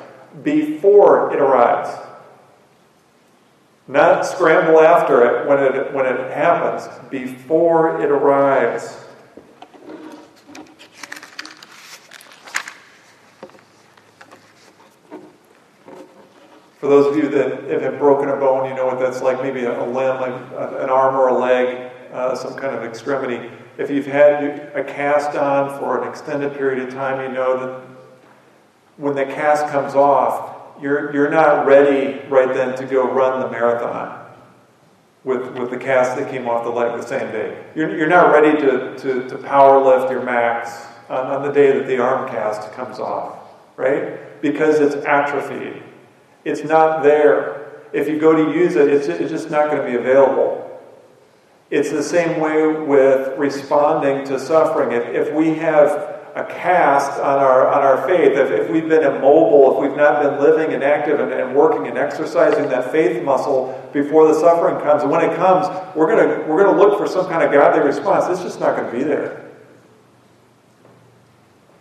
before 0.44 1.34
it 1.34 1.40
arrives. 1.40 1.90
Not 3.88 4.26
scramble 4.26 4.82
after 4.82 5.24
it 5.24 5.48
when 5.48 5.60
it, 5.60 5.94
when 5.94 6.06
it 6.06 6.32
happens, 6.34 6.88
before 7.10 8.02
it 8.02 8.10
arrives. 8.10 9.06
For 16.80 16.88
those 16.88 17.08
of 17.08 17.24
you 17.24 17.30
that 17.30 17.82
have 17.82 17.98
broken 17.98 18.30
a 18.30 18.36
bone, 18.36 18.70
you 18.70 18.76
know 18.76 18.86
what 18.86 19.00
that's 19.00 19.22
like 19.22 19.42
maybe 19.42 19.64
a, 19.64 19.84
limb, 19.84 20.22
an 20.22 20.90
arm 20.90 21.16
or 21.16 21.30
a 21.30 21.38
leg, 21.38 21.92
uh, 22.14 22.36
some 22.36 22.54
kind 22.54 22.76
of 22.76 22.84
extremity. 22.84 23.50
If 23.78 23.90
you've 23.90 24.06
had 24.06 24.44
a 24.76 24.84
cast 24.84 25.36
on 25.36 25.80
for 25.80 26.02
an 26.02 26.08
extended 26.08 26.54
period 26.54 26.88
of 26.88 26.94
time, 26.94 27.28
you 27.28 27.36
know 27.36 27.60
that 27.60 27.88
when 28.98 29.16
the 29.16 29.26
cast 29.26 29.68
comes 29.70 29.96
off, 29.96 30.56
you're, 30.82 31.12
you're 31.14 31.30
not 31.30 31.66
ready 31.66 32.24
right 32.28 32.54
then 32.54 32.76
to 32.78 32.86
go 32.86 33.12
run 33.12 33.40
the 33.40 33.50
marathon 33.50 34.26
with, 35.24 35.58
with 35.58 35.72
the 35.72 35.78
cast 35.78 36.16
that 36.18 36.30
came 36.30 36.48
off 36.48 36.64
the 36.64 36.70
leg 36.70 37.00
the 37.00 37.06
same 37.06 37.32
day. 37.32 37.66
You're, 37.76 37.98
you're 37.98 38.08
not 38.08 38.32
ready 38.32 38.60
to, 38.62 38.98
to, 38.98 39.30
to 39.30 39.38
power 39.40 39.84
lift 39.84 40.12
your 40.12 40.24
max 40.24 40.86
on, 41.10 41.28
on 41.28 41.42
the 41.42 41.52
day 41.52 41.78
that 41.78 41.88
the 41.88 42.00
arm 42.00 42.30
cast 42.30 42.72
comes 42.74 43.00
off, 43.00 43.40
right? 43.76 44.42
Because 44.42 44.80
it's 44.80 44.96
atrophied. 45.06 45.84
It's 46.48 46.64
not 46.64 47.04
there. 47.04 47.66
If 47.92 48.08
you 48.08 48.20
go 48.20 48.34
to 48.34 48.58
use 48.58 48.78
it, 48.78 48.88
it's, 48.88 49.08
it's 49.08 49.30
just 49.30 49.52
not 49.52 49.70
going 49.70 49.84
to 49.84 49.86
be 49.86 49.98
available. 49.98 50.64
It's 51.70 51.92
the 51.92 52.04
same 52.04 52.40
way 52.40 52.66
with 52.68 53.38
responding 53.38 54.26
to 54.28 54.40
suffering. 54.40 54.94
If, 54.94 55.28
if 55.28 55.34
we 55.34 55.56
have 55.56 56.16
a 56.36 56.46
cast 56.46 57.20
on 57.20 57.40
our, 57.40 57.68
on 57.68 57.82
our 57.82 58.08
faith, 58.08 58.38
if, 58.38 58.50
if 58.50 58.70
we've 58.70 58.88
been 58.88 59.04
immobile, 59.04 59.76
if 59.76 59.90
we've 59.90 59.98
not 59.98 60.22
been 60.22 60.40
living 60.40 60.74
and 60.74 60.86
active 60.86 61.20
and, 61.20 61.34
and 61.34 61.54
working 61.54 61.86
and 61.88 61.98
exercising 61.98 62.70
that 62.70 62.94
faith 62.94 63.22
muscle 63.24 63.90
before 63.92 64.30
the 64.30 64.40
suffering 64.40 64.80
comes, 64.82 65.02
and 65.02 65.12
when 65.12 65.30
it 65.30 65.36
comes, 65.36 65.68
we're 65.98 66.08
going 66.08 66.48
we're 66.48 66.64
gonna 66.64 66.78
look 66.78 66.98
for 66.98 67.08
some 67.08 67.28
kind 67.28 67.44
of 67.44 67.52
godly 67.52 67.84
response. 67.84 68.26
It's 68.30 68.44
just 68.44 68.62
not 68.62 68.78
going 68.78 68.90
to 68.90 68.98
be 68.98 69.04
there. 69.04 69.44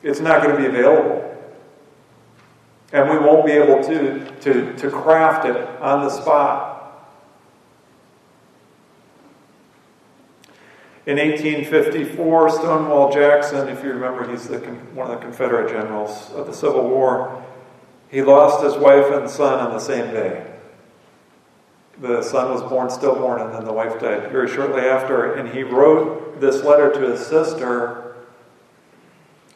It's 0.03 0.19
not 0.19 0.43
going 0.43 0.57
to 0.57 0.61
be 0.61 0.67
available. 0.67 1.36
And 2.97 3.11
we 3.11 3.19
won't 3.19 3.45
be 3.45 3.53
able 3.53 3.85
to, 3.85 4.25
to, 4.41 4.75
to 4.75 4.91
craft 4.91 5.45
it 5.45 5.55
on 5.83 6.03
the 6.03 6.09
spot. 6.09 7.13
In 11.05 11.19
1854, 11.19 12.49
Stonewall 12.49 13.13
Jackson, 13.13 13.69
if 13.69 13.85
you 13.85 13.91
remember, 13.91 14.27
he's 14.31 14.49
the, 14.49 14.61
one 14.95 15.11
of 15.11 15.19
the 15.19 15.23
Confederate 15.23 15.69
generals 15.69 16.31
of 16.31 16.47
the 16.47 16.55
Civil 16.55 16.89
War, 16.89 17.45
he 18.09 18.23
lost 18.23 18.65
his 18.65 18.77
wife 18.77 19.13
and 19.13 19.29
son 19.29 19.61
on 19.61 19.75
the 19.75 19.79
same 19.79 20.11
day. 20.15 20.51
The 22.01 22.23
son 22.23 22.51
was 22.51 22.63
born 22.63 22.89
stillborn, 22.89 23.43
and 23.43 23.53
then 23.53 23.67
the 23.67 23.75
wife 23.75 24.01
died 24.01 24.33
very 24.33 24.49
shortly 24.49 24.81
after. 24.81 25.35
And 25.35 25.51
he 25.51 25.65
wrote 25.65 26.41
this 26.41 26.65
letter 26.65 26.91
to 26.95 27.11
his 27.11 27.27
sister 27.27 28.17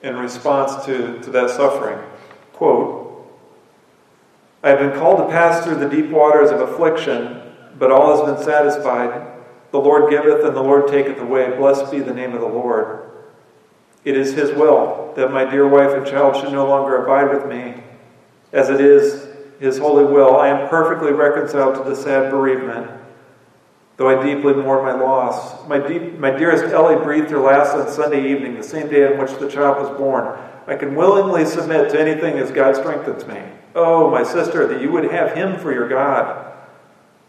in 0.03 0.17
response 0.17 0.85
to, 0.85 1.19
to 1.23 1.31
that 1.31 1.49
suffering. 1.49 1.99
Quote, 2.53 3.00
I 4.63 4.69
have 4.69 4.79
been 4.79 4.99
called 4.99 5.19
to 5.19 5.33
pass 5.33 5.65
through 5.65 5.77
the 5.77 5.89
deep 5.89 6.11
waters 6.11 6.51
of 6.51 6.61
affliction, 6.61 7.41
but 7.79 7.91
all 7.91 8.15
has 8.17 8.35
been 8.35 8.45
satisfied. 8.45 9.27
The 9.71 9.79
Lord 9.79 10.11
giveth 10.11 10.45
and 10.45 10.55
the 10.55 10.63
Lord 10.63 10.89
taketh 10.89 11.19
away. 11.19 11.57
Blessed 11.57 11.91
be 11.91 12.01
the 12.01 12.13
name 12.13 12.35
of 12.35 12.41
the 12.41 12.47
Lord. 12.47 13.11
It 14.05 14.17
is 14.17 14.35
His 14.35 14.51
will 14.53 15.13
that 15.17 15.33
my 15.33 15.45
dear 15.45 15.67
wife 15.67 15.93
and 15.93 16.07
child 16.07 16.37
should 16.37 16.53
no 16.53 16.67
longer 16.67 17.03
abide 17.03 17.31
with 17.31 17.47
me, 17.47 17.83
as 18.53 18.69
it 18.69 18.81
is 18.81 19.29
His 19.61 19.79
holy 19.79 20.05
will. 20.05 20.37
I 20.37 20.49
am 20.49 20.69
perfectly 20.69 21.13
reconciled 21.13 21.77
to 21.77 21.89
the 21.89 21.97
sad 21.97 22.31
bereavement, 22.31 22.91
though 23.97 24.09
I 24.09 24.23
deeply 24.23 24.55
mourn 24.55 24.85
my 24.85 24.93
loss. 24.93 25.67
My, 25.69 25.79
deep, 25.79 26.19
my 26.19 26.31
dearest 26.31 26.65
Ellie 26.65 27.03
breathed 27.03 27.31
her 27.31 27.41
last 27.41 27.75
on 27.75 27.89
Sunday 27.89 28.31
evening, 28.31 28.57
the 28.57 28.63
same 28.63 28.89
day 28.89 29.07
on 29.07 29.19
which 29.19 29.39
the 29.39 29.51
child 29.51 29.79
was 29.79 29.97
born. 29.97 30.39
I 30.67 30.77
can 30.77 30.95
willingly 30.95 31.47
submit 31.47 31.91
to 31.93 32.01
anything 32.01 32.39
as 32.39 32.51
God 32.51 32.77
strengthens 32.77 33.27
me. 33.27 33.43
Oh, 33.75 34.11
my 34.11 34.23
sister, 34.23 34.67
that 34.67 34.81
you 34.81 34.91
would 34.93 35.05
have 35.05 35.33
Him 35.33 35.59
for 35.59 35.73
your 35.73 35.89
God. 35.89 36.51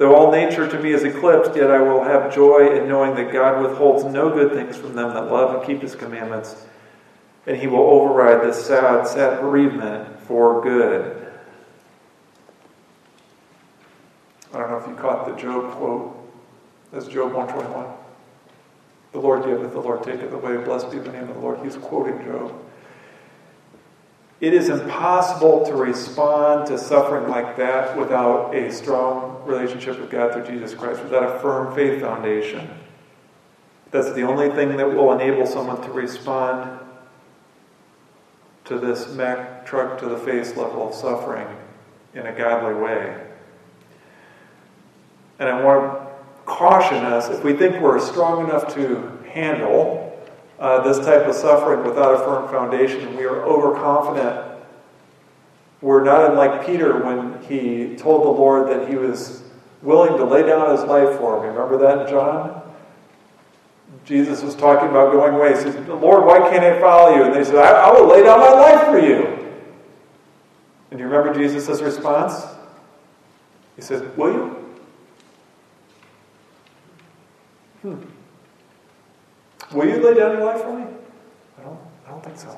Though 0.01 0.15
all 0.15 0.31
nature 0.31 0.67
to 0.67 0.79
me 0.79 0.93
is 0.93 1.03
eclipsed, 1.03 1.55
yet 1.55 1.69
I 1.69 1.79
will 1.79 2.03
have 2.03 2.33
joy 2.33 2.75
in 2.75 2.89
knowing 2.89 3.13
that 3.15 3.31
God 3.31 3.61
withholds 3.61 4.03
no 4.03 4.31
good 4.31 4.51
things 4.51 4.75
from 4.75 4.95
them 4.95 5.13
that 5.13 5.31
love 5.31 5.55
and 5.55 5.63
keep 5.63 5.79
his 5.79 5.93
commandments, 5.93 6.65
and 7.45 7.55
he 7.55 7.67
will 7.67 7.87
override 7.87 8.41
this 8.41 8.65
sad, 8.65 9.05
sad 9.05 9.41
bereavement 9.41 10.19
for 10.21 10.59
good. 10.63 11.31
I 14.51 14.57
don't 14.57 14.71
know 14.71 14.77
if 14.77 14.87
you 14.87 14.95
caught 14.95 15.27
the 15.27 15.35
Job 15.39 15.71
quote. 15.73 16.17
That's 16.91 17.07
Job 17.07 17.33
121. 17.33 17.85
The 19.11 19.19
Lord 19.19 19.45
giveth, 19.45 19.71
the 19.71 19.79
Lord 19.79 20.03
taketh 20.03 20.31
away. 20.31 20.57
Blessed 20.57 20.89
be 20.89 20.97
the 20.97 21.11
name 21.11 21.29
of 21.29 21.35
the 21.35 21.41
Lord. 21.41 21.59
He's 21.63 21.75
quoting 21.75 22.23
Job. 22.25 22.53
It 24.41 24.55
is 24.55 24.69
impossible 24.69 25.63
to 25.67 25.75
respond 25.75 26.65
to 26.67 26.77
suffering 26.79 27.29
like 27.29 27.57
that 27.57 27.95
without 27.95 28.55
a 28.55 28.71
strong 28.73 29.43
relationship 29.45 29.99
with 29.99 30.09
God 30.09 30.33
through 30.33 30.47
Jesus 30.47 30.73
Christ, 30.73 31.03
without 31.03 31.35
a 31.35 31.39
firm 31.39 31.75
faith 31.75 32.01
foundation. 32.01 32.67
That's 33.91 34.11
the 34.13 34.23
only 34.23 34.49
thing 34.49 34.77
that 34.77 34.87
will 34.87 35.13
enable 35.13 35.45
someone 35.45 35.79
to 35.83 35.91
respond 35.91 36.79
to 38.65 38.79
this 38.79 39.13
Mack 39.13 39.63
truck 39.65 39.99
to 39.99 40.07
the 40.07 40.17
face 40.17 40.57
level 40.57 40.89
of 40.89 40.95
suffering 40.95 41.47
in 42.15 42.25
a 42.25 42.31
godly 42.35 42.73
way. 42.73 43.27
And 45.37 45.49
I 45.49 45.63
want 45.63 45.99
to 45.99 46.07
caution 46.45 47.05
us 47.05 47.29
if 47.29 47.43
we 47.43 47.53
think 47.53 47.79
we're 47.79 47.99
strong 47.99 48.45
enough 48.45 48.73
to 48.73 49.19
handle 49.33 50.00
uh, 50.61 50.79
this 50.83 51.03
type 51.03 51.27
of 51.27 51.33
suffering 51.33 51.83
without 51.83 52.13
a 52.13 52.17
firm 52.19 52.47
foundation. 52.47 53.17
We 53.17 53.23
are 53.23 53.43
overconfident. 53.43 54.63
We're 55.81 56.03
not 56.03 56.29
unlike 56.29 56.67
Peter 56.67 57.03
when 57.03 57.41
he 57.41 57.95
told 57.95 58.23
the 58.23 58.29
Lord 58.29 58.69
that 58.69 58.87
he 58.87 58.95
was 58.95 59.41
willing 59.81 60.15
to 60.17 60.23
lay 60.23 60.43
down 60.43 60.69
his 60.69 60.85
life 60.85 61.17
for 61.17 61.37
him. 61.37 61.55
Remember 61.55 61.79
that 61.79 62.07
John? 62.07 62.61
Jesus 64.05 64.43
was 64.43 64.55
talking 64.55 64.89
about 64.89 65.11
going 65.11 65.33
away. 65.33 65.49
He 65.49 65.61
says, 65.61 65.75
Lord, 65.87 66.25
why 66.25 66.47
can't 66.51 66.63
I 66.63 66.79
follow 66.79 67.15
you? 67.15 67.23
And 67.23 67.33
they 67.33 67.43
said, 67.43 67.55
I, 67.55 67.89
I 67.89 67.91
will 67.91 68.07
lay 68.07 68.23
down 68.23 68.39
my 68.39 68.51
life 68.51 68.85
for 68.85 68.99
you. 68.99 69.25
And 70.91 70.97
do 70.99 71.03
you 71.03 71.09
remember 71.09 71.33
Jesus' 71.33 71.81
response? 71.81 72.45
He 73.75 73.81
said, 73.81 74.15
Will 74.15 74.33
you? 74.33 74.75
Hmm. 77.81 78.10
Will 79.73 79.87
you 79.87 79.97
lay 79.97 80.13
down 80.13 80.37
your 80.37 80.45
life 80.45 80.61
for 80.61 80.77
me? 80.77 80.85
I 81.59 81.63
don't, 81.63 81.79
I 82.05 82.09
don't 82.11 82.23
think 82.23 82.37
so. 82.37 82.57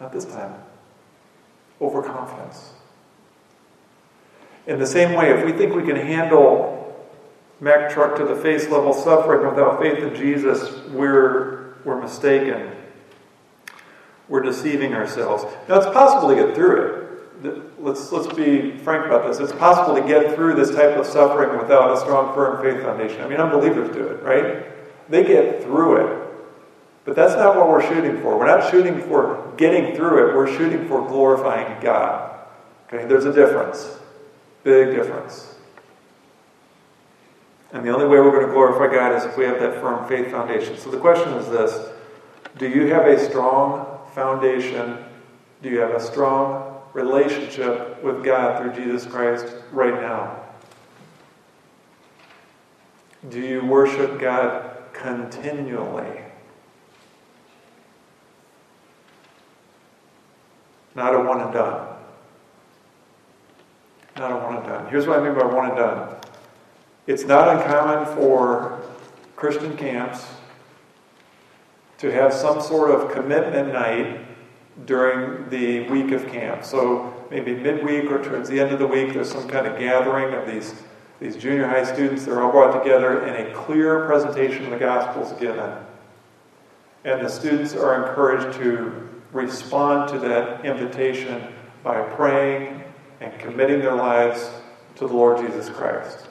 Not 0.00 0.12
this 0.12 0.24
time. 0.24 0.54
Overconfidence. 1.80 2.72
In 4.66 4.78
the 4.78 4.86
same 4.86 5.12
way, 5.14 5.30
if 5.30 5.44
we 5.44 5.52
think 5.52 5.74
we 5.74 5.82
can 5.82 5.96
handle 5.96 6.74
Mack 7.60 7.90
truck 7.90 8.16
to 8.16 8.24
the 8.24 8.34
face 8.36 8.68
level 8.68 8.92
suffering 8.92 9.48
without 9.48 9.80
faith 9.80 9.98
in 9.98 10.14
Jesus, 10.14 10.86
we're, 10.88 11.74
we're 11.84 12.00
mistaken. 12.00 12.70
We're 14.28 14.42
deceiving 14.42 14.94
ourselves. 14.94 15.44
Now, 15.68 15.76
it's 15.76 15.86
possible 15.86 16.28
to 16.28 16.34
get 16.34 16.54
through 16.54 16.82
it. 16.82 17.80
Let's, 17.80 18.10
let's 18.10 18.32
be 18.34 18.76
frank 18.78 19.06
about 19.06 19.26
this. 19.26 19.38
It's 19.38 19.58
possible 19.58 19.94
to 20.00 20.06
get 20.06 20.34
through 20.34 20.54
this 20.54 20.74
type 20.74 20.96
of 20.96 21.06
suffering 21.06 21.58
without 21.58 21.96
a 21.96 22.00
strong, 22.00 22.34
firm 22.34 22.62
faith 22.62 22.82
foundation. 22.82 23.20
I 23.20 23.28
mean, 23.28 23.38
unbelievers 23.38 23.94
do 23.94 24.08
it, 24.08 24.22
right? 24.22 24.66
They 25.08 25.24
get 25.24 25.62
through 25.62 26.06
it. 26.06 26.24
But 27.04 27.16
that's 27.16 27.34
not 27.34 27.56
what 27.56 27.68
we're 27.68 27.86
shooting 27.86 28.20
for. 28.22 28.38
We're 28.38 28.46
not 28.46 28.70
shooting 28.70 29.00
for 29.02 29.52
getting 29.56 29.94
through 29.94 30.28
it, 30.28 30.34
we're 30.34 30.56
shooting 30.56 30.88
for 30.88 31.06
glorifying 31.06 31.80
God. 31.82 32.40
Okay, 32.86 33.04
there's 33.04 33.24
a 33.24 33.32
difference. 33.32 33.98
Big 34.62 34.94
difference. 34.94 35.54
And 37.72 37.84
the 37.84 37.90
only 37.90 38.06
way 38.06 38.20
we're 38.20 38.30
going 38.30 38.46
to 38.46 38.52
glorify 38.52 38.92
God 38.94 39.16
is 39.16 39.24
if 39.24 39.36
we 39.36 39.44
have 39.44 39.58
that 39.60 39.80
firm 39.80 40.08
faith 40.08 40.30
foundation. 40.30 40.78
So 40.78 40.90
the 40.90 40.98
question 40.98 41.32
is 41.34 41.48
this 41.48 41.90
Do 42.56 42.68
you 42.68 42.86
have 42.94 43.06
a 43.06 43.18
strong 43.28 43.98
foundation? 44.14 44.98
Do 45.60 45.68
you 45.68 45.80
have 45.80 45.90
a 45.90 46.00
strong 46.00 46.80
relationship 46.92 48.02
with 48.02 48.24
God 48.24 48.62
through 48.62 48.84
Jesus 48.84 49.10
Christ 49.10 49.46
right 49.72 49.94
now? 49.94 50.40
Do 53.28 53.40
you 53.40 53.64
worship 53.64 54.20
God 54.20 54.73
continually? 55.04 56.22
Not 60.94 61.14
a 61.14 61.18
one 61.18 61.42
and 61.42 61.52
done. 61.52 61.88
Not 64.16 64.32
a 64.32 64.36
one 64.36 64.56
and 64.56 64.66
done. 64.66 64.86
Here's 64.88 65.06
what 65.06 65.20
I 65.20 65.22
mean 65.22 65.38
by 65.38 65.44
one 65.44 65.66
and 65.66 65.76
done. 65.76 66.16
It's 67.06 67.24
not 67.24 67.48
uncommon 67.48 68.16
for 68.16 68.80
Christian 69.36 69.76
camps 69.76 70.26
to 71.98 72.10
have 72.10 72.32
some 72.32 72.62
sort 72.62 72.90
of 72.90 73.12
commitment 73.12 73.74
night 73.74 74.20
during 74.86 75.50
the 75.50 75.86
week 75.90 76.12
of 76.12 76.26
camp. 76.28 76.64
So 76.64 77.26
maybe 77.30 77.54
midweek 77.54 78.10
or 78.10 78.24
towards 78.24 78.48
the 78.48 78.58
end 78.58 78.72
of 78.72 78.78
the 78.78 78.86
week, 78.86 79.12
there's 79.12 79.30
some 79.30 79.48
kind 79.48 79.66
of 79.66 79.78
gathering 79.78 80.32
of 80.32 80.46
these, 80.46 80.82
these 81.20 81.36
junior 81.36 81.66
high 81.66 81.84
students. 81.84 82.24
They're 82.24 82.42
all 82.42 82.50
brought 82.50 82.82
together 82.82 83.22
and 83.22 83.48
a 83.48 83.54
clear 83.54 84.06
presentation 84.06 84.64
of 84.64 84.70
the 84.70 84.78
gospel 84.78 85.24
is 85.24 85.32
given. 85.40 85.72
And 87.04 87.24
the 87.24 87.28
students 87.28 87.74
are 87.74 88.06
encouraged 88.06 88.58
to 88.58 89.08
respond 89.32 90.08
to 90.10 90.18
that 90.20 90.64
invitation 90.64 91.52
by 91.82 92.00
praying 92.00 92.82
and 93.20 93.38
committing 93.38 93.80
their 93.80 93.94
lives 93.94 94.50
to 94.96 95.06
the 95.06 95.12
Lord 95.12 95.38
Jesus 95.38 95.68
Christ. 95.68 96.28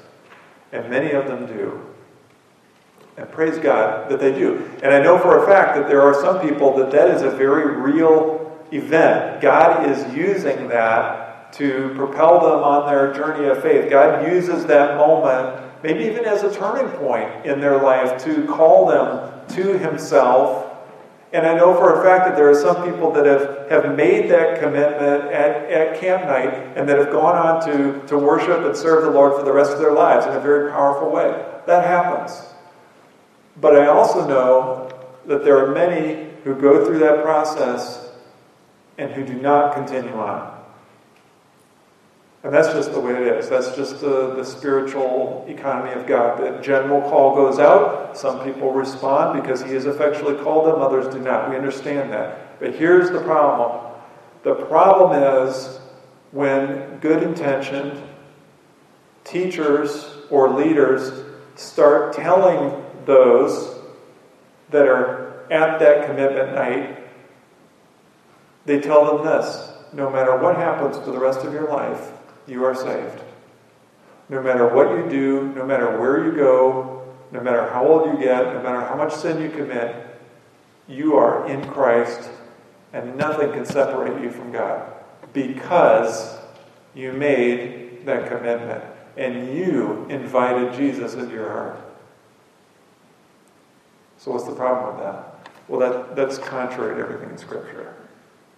And 0.72 0.89
many 0.89 1.12
of 1.12 1.28
them 1.28 1.46
do. 1.46 1.80
And 3.17 3.32
praise 3.32 3.60
God 3.60 4.10
that 4.10 4.19
they 4.19 4.32
do. 4.32 4.69
And 4.82 4.91
I 4.91 5.00
know 5.00 5.19
for 5.19 5.43
a 5.43 5.46
fact 5.46 5.76
that 5.76 5.88
there 5.88 6.02
are 6.02 6.15
some 6.15 6.41
people 6.41 6.76
that 6.78 6.91
that 6.91 7.12
is 7.12 7.22
a 7.22 7.30
very 7.30 7.76
real 7.76 8.60
event. 8.72 9.39
God 9.41 9.88
is 9.89 10.15
using 10.15 10.67
that 10.69 11.22
to 11.53 11.93
propel 11.95 12.39
them 12.39 12.63
on 12.63 12.87
their 12.87 13.13
journey 13.13 13.47
of 13.47 13.61
faith. 13.61 13.89
God 13.89 14.27
uses 14.27 14.65
that 14.65 14.97
moment, 14.97 15.63
maybe 15.83 16.03
even 16.05 16.25
as 16.25 16.43
a 16.43 16.53
turning 16.53 16.91
point 16.97 17.45
in 17.45 17.59
their 17.59 17.81
life, 17.81 18.23
to 18.25 18.45
call 18.45 18.87
them 18.87 19.47
to 19.49 19.77
Himself 19.77 20.73
and 21.33 21.47
I 21.47 21.57
know 21.57 21.73
for 21.73 21.99
a 21.99 22.03
fact 22.03 22.25
that 22.25 22.35
there 22.35 22.47
are 22.47 22.55
some 22.55 22.87
people 22.87 23.11
that 23.13 23.25
have, 23.25 23.67
have 23.67 23.97
made 23.97 24.29
that 24.29 24.59
commitment 24.59 25.33
at, 25.33 25.71
at 25.71 25.99
camp 25.99 26.25
night 26.25 26.77
and 26.77 26.87
that 26.87 26.99
have 26.99 27.09
gone 27.09 27.35
on 27.35 27.65
to, 27.65 28.05
to 28.05 28.19
worship 28.19 28.63
and 28.63 28.77
serve 28.77 29.03
the 29.03 29.09
Lord 29.09 29.35
for 29.35 29.43
the 29.43 29.51
rest 29.51 29.71
of 29.71 29.79
their 29.79 29.93
lives 29.93 30.27
in 30.27 30.33
a 30.33 30.39
very 30.39 30.71
powerful 30.71 31.09
way. 31.09 31.43
That 31.65 31.85
happens. 31.85 32.53
But 33.59 33.75
I 33.75 33.87
also 33.87 34.27
know 34.27 34.91
that 35.25 35.43
there 35.43 35.57
are 35.57 35.73
many 35.73 36.29
who 36.43 36.53
go 36.53 36.85
through 36.85 36.99
that 36.99 37.23
process 37.23 38.11
and 38.99 39.11
who 39.11 39.25
do 39.25 39.33
not 39.33 39.73
continue 39.73 40.13
on. 40.13 40.52
And 42.43 42.53
that's 42.53 42.73
just 42.73 42.91
the 42.91 42.99
way 42.99 43.13
it 43.13 43.21
is. 43.21 43.49
That's 43.49 43.73
just 43.75 44.01
the, 44.01 44.36
the 44.36 44.43
spiritual 44.43 45.45
economy 45.47 45.93
of 45.93 46.06
God. 46.06 46.41
The 46.41 46.62
general 46.62 47.01
call 47.10 47.36
goes 47.36 47.58
out. 47.58 48.17
Some 48.17 48.43
people 48.43 48.73
respond 48.73 49.41
because 49.41 49.62
He 49.62 49.73
has 49.73 49.86
effectually 49.86 50.36
called 50.43 50.67
them, 50.67 50.82
others 50.82 51.13
do 51.13 51.21
not. 51.21 51.49
We 51.49 51.56
understand 51.56 52.12
that. 52.12 52.60
But 52.60 52.75
here's 52.75 53.12
the 53.12 53.21
problem 53.21 53.91
the 54.43 54.56
problem 54.56 55.47
is 55.47 55.79
when 56.32 56.97
good 56.99 57.23
intentioned 57.23 58.01
teachers 59.23 60.17
or 60.29 60.49
leaders 60.49 61.23
start 61.56 62.13
telling 62.13 62.84
those 63.06 63.79
that 64.69 64.86
are 64.86 65.49
at 65.49 65.79
that 65.79 66.08
commitment 66.08 66.56
night, 66.56 66.97
they 68.65 68.82
tell 68.82 69.17
them 69.17 69.25
this 69.25 69.71
no 69.93 70.10
matter 70.10 70.36
what 70.38 70.56
happens 70.58 70.97
for 70.97 71.12
the 71.12 71.19
rest 71.19 71.41
of 71.41 71.53
your 71.53 71.69
life, 71.69 72.12
you 72.47 72.63
are 72.65 72.75
saved. 72.75 73.21
No 74.29 74.41
matter 74.41 74.67
what 74.67 74.89
you 74.89 75.10
do, 75.10 75.53
no 75.56 75.65
matter 75.65 75.99
where 75.99 76.25
you 76.25 76.32
go, 76.32 77.06
no 77.32 77.41
matter 77.41 77.69
how 77.69 77.86
old 77.86 78.08
you 78.08 78.23
get, 78.23 78.53
no 78.53 78.62
matter 78.62 78.82
how 78.82 78.95
much 78.95 79.13
sin 79.13 79.41
you 79.41 79.49
commit, 79.49 79.95
you 80.88 81.15
are 81.15 81.47
in 81.47 81.67
Christ 81.69 82.29
and 82.93 83.17
nothing 83.17 83.51
can 83.51 83.65
separate 83.65 84.21
you 84.21 84.29
from 84.29 84.51
God 84.51 84.93
because 85.34 86.38
you 86.93 87.12
made 87.12 88.06
that 88.06 88.27
commitment 88.27 88.84
and 89.17 89.56
you 89.56 90.06
invited 90.10 90.73
Jesus 90.73 91.15
into 91.15 91.34
your 91.34 91.49
heart. 91.49 91.79
So, 94.17 94.32
what's 94.32 94.45
the 94.45 94.56
problem 94.56 94.95
with 94.95 95.03
that? 95.03 95.49
Well, 95.67 95.79
that, 95.79 96.15
that's 96.15 96.38
contrary 96.38 96.95
to 96.95 97.01
everything 97.01 97.32
in 97.32 97.38
Scripture. 97.38 97.95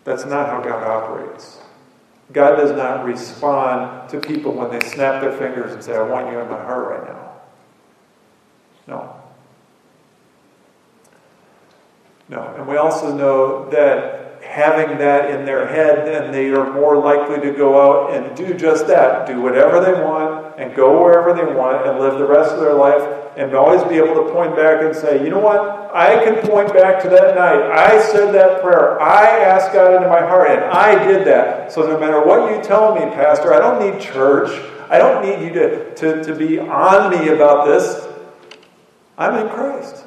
That's 0.03 0.25
not 0.25 0.47
how 0.47 0.61
God 0.61 0.83
operates. 0.83 1.59
God 2.31 2.55
does 2.55 2.71
not 2.71 3.05
respond 3.05 4.09
to 4.09 4.19
people 4.19 4.51
when 4.53 4.71
they 4.71 4.79
snap 4.87 5.21
their 5.21 5.31
fingers 5.31 5.73
and 5.73 5.83
say, 5.83 5.95
I 5.95 6.01
want 6.01 6.31
you 6.31 6.39
in 6.39 6.49
my 6.49 6.61
heart 6.61 6.89
right 6.89 7.07
now. 7.07 7.31
No. 8.87 9.15
No. 12.29 12.55
And 12.57 12.67
we 12.67 12.77
also 12.77 13.15
know 13.15 13.69
that 13.69 14.41
having 14.43 14.97
that 14.97 15.29
in 15.29 15.45
their 15.45 15.67
head, 15.67 16.07
then 16.07 16.31
they 16.31 16.49
are 16.49 16.71
more 16.73 16.97
likely 16.97 17.39
to 17.41 17.55
go 17.55 17.79
out 17.79 18.13
and 18.13 18.35
do 18.35 18.53
just 18.53 18.87
that 18.87 19.27
do 19.27 19.41
whatever 19.41 19.79
they 19.79 19.93
want 19.93 20.24
and 20.57 20.73
go 20.75 21.01
wherever 21.01 21.33
they 21.33 21.53
want 21.53 21.85
and 21.85 21.99
live 21.99 22.17
the 22.17 22.25
rest 22.25 22.51
of 22.51 22.59
their 22.59 22.73
life 22.73 23.01
and 23.37 23.53
always 23.53 23.83
be 23.83 23.95
able 23.95 24.15
to 24.15 24.31
point 24.31 24.55
back 24.55 24.81
and 24.81 24.95
say, 24.95 25.23
you 25.23 25.29
know 25.29 25.39
what? 25.39 25.93
I 25.93 26.23
can 26.23 26.35
point 26.47 26.73
back 26.73 27.01
to 27.03 27.09
that 27.09 27.35
night. 27.35 27.61
I 27.71 28.01
said 28.01 28.31
that 28.31 28.61
prayer. 28.61 29.01
I 29.01 29.39
asked 29.39 29.73
God 29.73 29.93
into 29.93 30.07
my 30.07 30.21
heart, 30.21 30.49
and 30.49 30.63
I 30.63 31.03
did 31.05 31.27
that. 31.27 31.71
So 31.71 31.85
no 31.85 31.99
matter 31.99 32.25
what 32.25 32.55
you 32.55 32.63
tell 32.63 32.95
me, 32.95 33.01
Pastor, 33.01 33.53
I 33.53 33.59
don't 33.59 33.79
need 33.79 34.01
church. 34.01 34.49
I 34.89 34.97
don't 34.97 35.25
need 35.25 35.45
you 35.45 35.53
to, 35.53 35.95
to, 35.95 36.23
to 36.23 36.35
be 36.35 36.59
on 36.59 37.11
me 37.11 37.29
about 37.29 37.65
this. 37.65 38.07
I'm 39.17 39.45
in 39.45 39.49
Christ. 39.49 40.05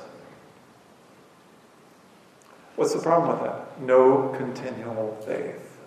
What's 2.77 2.95
the 2.95 3.01
problem 3.01 3.39
with 3.39 3.51
that? 3.51 3.81
No 3.81 4.35
continual 4.39 5.17
faith. 5.27 5.79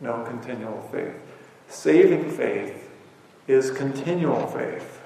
No 0.00 0.24
continual 0.24 0.88
faith. 0.90 1.14
Saving 1.68 2.30
faith 2.30 2.89
is 3.50 3.70
continual 3.70 4.46
faith. 4.46 5.00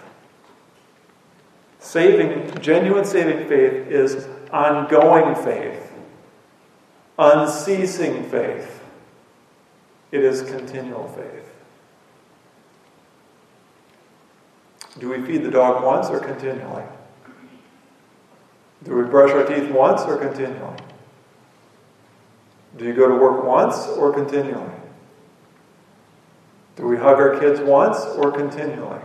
Saving, 1.78 2.56
genuine 2.60 3.04
saving 3.04 3.48
faith 3.48 3.88
is 3.88 4.26
ongoing 4.52 5.34
faith, 5.34 5.92
unceasing 7.18 8.24
faith. 8.24 8.82
It 10.10 10.22
is 10.22 10.42
continual 10.42 11.08
faith. 11.08 11.50
Do 14.98 15.08
we 15.08 15.24
feed 15.26 15.42
the 15.42 15.50
dog 15.50 15.82
once 15.82 16.08
or 16.08 16.20
continually? 16.20 16.84
Do 18.84 18.96
we 18.96 19.04
brush 19.04 19.30
our 19.30 19.44
teeth 19.44 19.70
once 19.70 20.02
or 20.02 20.18
continually? 20.18 20.78
Do 22.76 22.84
you 22.84 22.94
go 22.94 23.08
to 23.08 23.14
work 23.14 23.44
once 23.44 23.86
or 23.88 24.12
continually? 24.12 24.70
Do 26.76 26.86
we 26.86 26.96
hug 26.96 27.16
our 27.18 27.38
kids 27.38 27.60
once 27.60 27.98
or 28.16 28.32
continually? 28.32 29.00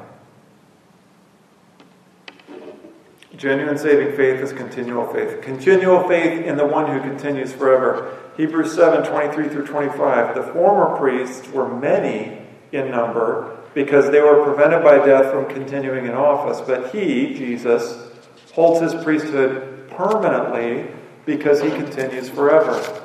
Genuine 3.36 3.78
saving 3.78 4.18
faith 4.18 4.42
is 4.42 4.52
continual 4.52 5.06
faith. 5.14 5.42
Continual 5.42 6.08
faith 6.08 6.46
in 6.46 6.58
the 6.58 6.66
one 6.66 6.92
who 6.92 7.00
continues 7.00 7.54
forever. 7.54 8.18
Hebrews 8.36 8.74
7 8.74 9.10
23 9.10 9.50
through 9.50 9.66
25. 9.66 10.36
The 10.36 10.44
former 10.54 10.98
priests 10.98 11.48
were 11.50 11.74
many 11.74 12.42
in 12.72 12.92
number 12.92 13.58
because 13.74 14.10
they 14.12 14.22
were 14.22 14.44
prevented 14.44 14.84
by 14.84 15.06
death 15.06 15.32
from 15.32 15.46
continuing 15.54 16.06
in 16.06 16.14
office, 16.14 16.60
but 16.60 16.94
he, 16.94 17.34
Jesus, 17.34 18.12
holds 18.54 18.82
his 18.82 19.04
priesthood 19.04 19.90
permanently 19.90 20.92
because 21.26 21.62
he 21.62 21.70
continues 21.70 22.30
forever. 22.30 22.99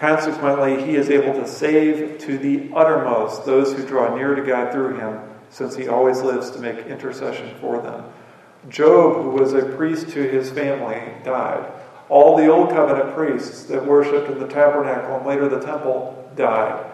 Consequently, 0.00 0.82
he 0.82 0.96
is 0.96 1.10
able 1.10 1.34
to 1.34 1.46
save 1.46 2.16
to 2.20 2.38
the 2.38 2.70
uttermost 2.74 3.44
those 3.44 3.74
who 3.74 3.86
draw 3.86 4.16
near 4.16 4.34
to 4.34 4.42
God 4.42 4.72
through 4.72 4.96
him 4.98 5.20
since 5.50 5.76
he 5.76 5.88
always 5.88 6.22
lives 6.22 6.50
to 6.52 6.58
make 6.58 6.86
intercession 6.86 7.54
for 7.60 7.82
them. 7.82 8.04
Job, 8.70 9.22
who 9.22 9.28
was 9.28 9.52
a 9.52 9.62
priest 9.76 10.08
to 10.10 10.22
his 10.22 10.50
family, 10.50 11.02
died. 11.22 11.70
All 12.08 12.34
the 12.34 12.48
Old 12.48 12.70
Covenant 12.70 13.14
priests 13.14 13.64
that 13.64 13.84
worshiped 13.84 14.30
in 14.30 14.38
the 14.38 14.48
tabernacle 14.48 15.18
and 15.18 15.26
later 15.26 15.50
the 15.50 15.60
temple 15.60 16.30
died. 16.34 16.90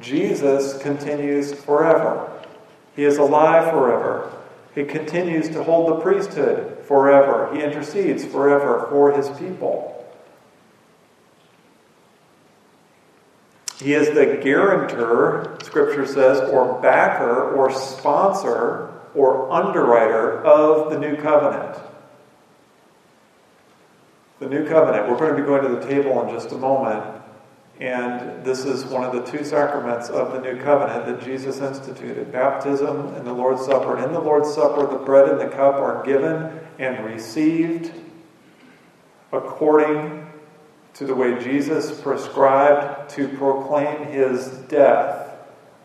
Jesus 0.00 0.82
continues 0.82 1.52
forever. 1.52 2.42
He 2.96 3.04
is 3.04 3.18
alive 3.18 3.70
forever. 3.70 4.32
He 4.74 4.82
continues 4.82 5.48
to 5.50 5.62
hold 5.62 5.90
the 5.90 6.00
priesthood 6.00 6.84
forever. 6.84 7.54
He 7.54 7.62
intercedes 7.62 8.24
forever 8.24 8.88
for 8.90 9.12
his 9.12 9.28
people. 9.38 9.97
He 13.80 13.94
is 13.94 14.08
the 14.08 14.40
guarantor, 14.42 15.56
Scripture 15.62 16.06
says, 16.06 16.40
or 16.50 16.80
backer, 16.80 17.54
or 17.54 17.70
sponsor, 17.72 18.92
or 19.14 19.50
underwriter 19.52 20.44
of 20.44 20.90
the 20.90 20.98
new 20.98 21.16
covenant. 21.16 21.78
The 24.40 24.48
new 24.48 24.68
covenant. 24.68 25.08
We're 25.08 25.18
going 25.18 25.36
to 25.36 25.36
be 25.36 25.46
going 25.46 25.62
to 25.62 25.80
the 25.80 25.86
table 25.86 26.26
in 26.26 26.34
just 26.34 26.52
a 26.52 26.58
moment. 26.58 27.22
And 27.80 28.44
this 28.44 28.64
is 28.64 28.84
one 28.84 29.04
of 29.04 29.12
the 29.12 29.30
two 29.30 29.44
sacraments 29.44 30.08
of 30.08 30.32
the 30.32 30.40
new 30.40 30.60
covenant 30.60 31.06
that 31.06 31.24
Jesus 31.24 31.60
instituted 31.60 32.32
baptism 32.32 33.14
and 33.14 33.24
the 33.24 33.32
Lord's 33.32 33.64
Supper. 33.64 33.96
And 33.96 34.06
in 34.06 34.12
the 34.12 34.20
Lord's 34.20 34.52
Supper, 34.52 34.86
the 34.88 35.04
bread 35.04 35.28
and 35.28 35.40
the 35.40 35.48
cup 35.48 35.76
are 35.76 36.04
given 36.04 36.58
and 36.80 37.04
received 37.04 37.92
according 39.32 40.27
to 40.98 41.06
the 41.06 41.14
way 41.14 41.38
Jesus 41.42 42.00
prescribed 42.00 43.08
to 43.10 43.28
proclaim 43.28 44.06
his 44.06 44.48
death 44.68 45.32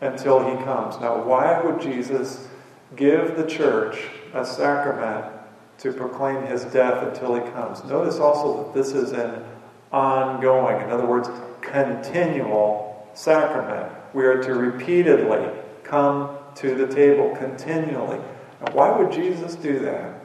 until 0.00 0.40
he 0.40 0.64
comes. 0.64 1.00
Now, 1.00 1.22
why 1.22 1.60
would 1.62 1.80
Jesus 1.80 2.48
give 2.96 3.36
the 3.36 3.46
church 3.46 3.96
a 4.32 4.44
sacrament 4.44 5.32
to 5.78 5.92
proclaim 5.92 6.44
his 6.46 6.64
death 6.64 7.06
until 7.06 7.36
he 7.36 7.48
comes? 7.52 7.84
Notice 7.84 8.18
also 8.18 8.64
that 8.64 8.74
this 8.74 8.92
is 8.92 9.12
an 9.12 9.44
ongoing, 9.92 10.82
in 10.82 10.90
other 10.90 11.06
words, 11.06 11.28
continual 11.60 13.08
sacrament. 13.14 13.92
We 14.14 14.24
are 14.24 14.42
to 14.42 14.54
repeatedly 14.54 15.48
come 15.84 16.36
to 16.56 16.74
the 16.74 16.92
table 16.92 17.36
continually. 17.36 18.18
Now, 18.18 18.72
why 18.72 18.98
would 18.98 19.12
Jesus 19.12 19.54
do 19.54 19.78
that? 19.78 20.23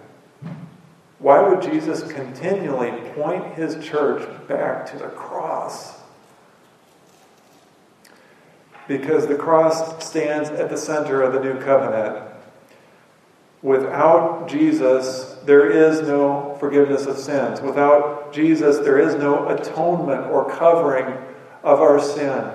Why 1.20 1.42
would 1.42 1.62
Jesus 1.62 2.10
continually 2.12 2.92
point 3.12 3.54
his 3.56 3.86
church 3.86 4.28
back 4.48 4.90
to 4.92 4.98
the 4.98 5.10
cross? 5.10 6.00
Because 8.88 9.28
the 9.28 9.36
cross 9.36 10.06
stands 10.08 10.50
at 10.50 10.70
the 10.70 10.78
center 10.78 11.22
of 11.22 11.34
the 11.34 11.42
new 11.42 11.62
covenant. 11.62 12.26
Without 13.62 14.48
Jesus, 14.48 15.38
there 15.44 15.70
is 15.70 16.02
no 16.02 16.56
forgiveness 16.62 17.06
of 17.06 17.18
sins. 17.18 17.60
Without 17.60 18.32
Jesus, 18.32 18.78
there 18.78 18.98
is 18.98 19.16
no 19.16 19.50
atonement 19.50 20.28
or 20.28 20.50
covering 20.50 21.06
of 21.64 21.82
our 21.82 22.00
sin. 22.00 22.50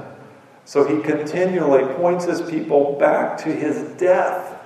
So 0.65 0.85
he 0.85 1.03
continually 1.03 1.85
points 1.97 2.25
his 2.25 2.41
people 2.41 2.99
back 2.99 3.37
to 3.39 3.55
his 3.55 3.83
death 3.99 4.59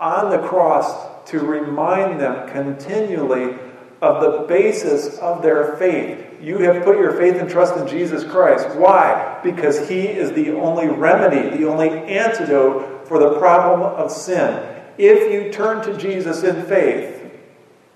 on 0.00 0.30
the 0.30 0.38
cross 0.48 1.17
to 1.28 1.40
remind 1.40 2.20
them 2.20 2.48
continually 2.48 3.58
of 4.00 4.22
the 4.22 4.46
basis 4.46 5.18
of 5.18 5.42
their 5.42 5.76
faith. 5.76 6.40
You 6.40 6.58
have 6.58 6.84
put 6.84 6.98
your 6.98 7.12
faith 7.12 7.36
and 7.36 7.50
trust 7.50 7.76
in 7.76 7.86
Jesus 7.86 8.24
Christ. 8.24 8.68
Why? 8.76 9.40
Because 9.42 9.88
He 9.88 10.06
is 10.06 10.32
the 10.32 10.52
only 10.54 10.88
remedy, 10.88 11.56
the 11.56 11.68
only 11.68 11.90
antidote 11.90 13.06
for 13.08 13.18
the 13.18 13.38
problem 13.38 13.82
of 13.82 14.10
sin. 14.10 14.76
If 14.96 15.32
you 15.32 15.52
turn 15.52 15.84
to 15.84 15.98
Jesus 15.98 16.44
in 16.44 16.64
faith, 16.64 17.30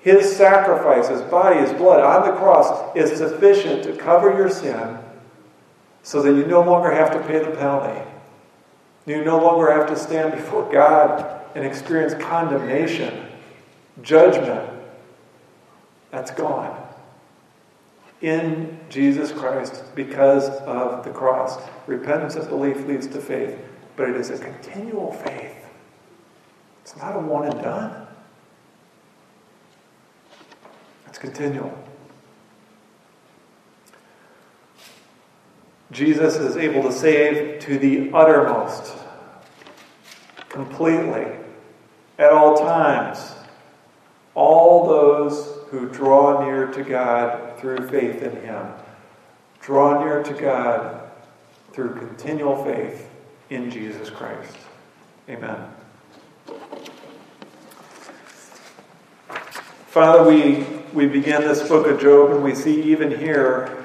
His 0.01 0.37
sacrifice, 0.37 1.09
His 1.09 1.23
body, 1.23 1.61
His 1.61 1.73
blood 1.73 2.01
on 2.01 2.29
the 2.29 2.37
cross 2.37 2.95
is 2.97 3.17
sufficient 3.17 3.85
to 3.85 3.97
cover 3.97 4.37
your 4.37 4.51
sin 4.51 4.99
so 6.03 6.21
that 6.21 6.35
you 6.35 6.47
no 6.47 6.63
longer 6.63 6.91
have 6.91 7.13
to 7.13 7.21
pay 7.21 7.39
the 7.39 7.57
penalty. 7.57 8.01
You 9.07 9.25
no 9.25 9.43
longer 9.43 9.71
have 9.73 9.89
to 9.89 9.97
stand 9.97 10.33
before 10.33 10.71
God 10.73 11.42
and 11.55 11.65
experience 11.65 12.15
condemnation, 12.15 13.27
judgment, 14.03 14.69
that's 16.11 16.31
gone. 16.31 16.79
In 18.21 18.79
Jesus 18.89 19.33
Christ 19.33 19.83
because 19.97 20.49
of 20.61 21.05
the 21.05 21.11
cross. 21.11 21.59
Repentance 21.87 22.37
and 22.37 22.49
belief 22.49 22.87
leads 22.87 23.09
to 23.09 23.21
faith, 23.21 23.59
but 23.97 24.09
it 24.09 24.17
is 24.17 24.31
a 24.31 24.39
continual 24.39 25.13
faith. 25.13 25.57
It's 26.83 26.97
not 26.97 27.17
a 27.17 27.19
one 27.19 27.49
and 27.49 27.61
done, 27.63 28.07
it's 31.09 31.19
continual. 31.19 31.77
Jesus 35.91 36.37
is 36.37 36.57
able 36.57 36.83
to 36.85 36.93
save 36.93 37.61
to 37.61 37.79
the 37.79 38.11
uttermost, 38.13 38.97
completely 40.49 41.27
at 42.23 42.33
all 42.33 42.57
times 42.57 43.35
all 44.35 44.87
those 44.87 45.59
who 45.71 45.89
draw 45.89 46.45
near 46.45 46.69
to 46.69 46.83
God 46.85 47.59
through 47.59 47.89
faith 47.89 48.23
in 48.23 48.37
Him. 48.43 48.67
Draw 49.61 50.05
near 50.05 50.23
to 50.23 50.33
God 50.33 51.11
through 51.73 51.95
continual 51.95 52.65
faith 52.65 53.11
in 53.51 53.71
Jesus 53.71 54.09
Christ. 54.09 54.57
Amen. 55.29 55.69
Father, 59.89 60.29
we, 60.29 60.65
we 60.95 61.07
begin 61.07 61.43
this 61.43 61.69
book 61.69 61.87
of 61.87 62.01
Job 62.01 62.31
and 62.31 62.43
we 62.43 62.55
see 62.55 62.83
even 62.83 63.19
here, 63.19 63.85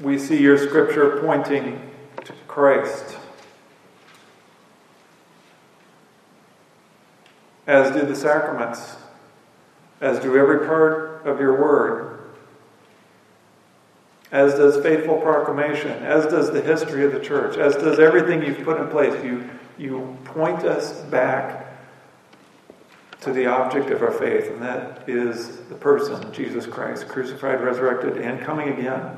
we 0.00 0.18
see 0.18 0.40
your 0.40 0.58
scripture 0.58 1.20
pointing 1.20 1.80
to 2.24 2.32
Christ. 2.48 3.15
As 7.66 7.92
do 7.92 8.06
the 8.06 8.14
sacraments, 8.14 8.96
as 10.00 10.20
do 10.20 10.36
every 10.36 10.66
part 10.66 11.26
of 11.26 11.40
your 11.40 11.60
word, 11.60 12.20
as 14.30 14.54
does 14.54 14.82
faithful 14.82 15.20
proclamation, 15.20 15.90
as 16.02 16.26
does 16.26 16.52
the 16.52 16.60
history 16.60 17.04
of 17.04 17.12
the 17.12 17.20
church, 17.20 17.56
as 17.56 17.74
does 17.74 17.98
everything 17.98 18.42
you've 18.42 18.62
put 18.64 18.80
in 18.80 18.88
place. 18.88 19.12
You, 19.24 19.48
you 19.78 20.16
point 20.24 20.64
us 20.64 21.00
back 21.02 21.66
to 23.20 23.32
the 23.32 23.46
object 23.46 23.90
of 23.90 24.02
our 24.02 24.12
faith, 24.12 24.50
and 24.50 24.62
that 24.62 25.08
is 25.08 25.56
the 25.64 25.74
person, 25.74 26.32
Jesus 26.32 26.66
Christ, 26.66 27.08
crucified, 27.08 27.60
resurrected, 27.60 28.18
and 28.18 28.40
coming 28.40 28.68
again. 28.68 29.16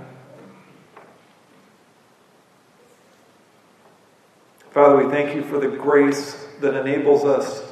Father, 4.70 5.04
we 5.04 5.10
thank 5.10 5.34
you 5.34 5.42
for 5.42 5.58
the 5.58 5.68
grace 5.68 6.46
that 6.60 6.74
enables 6.74 7.24
us 7.24 7.67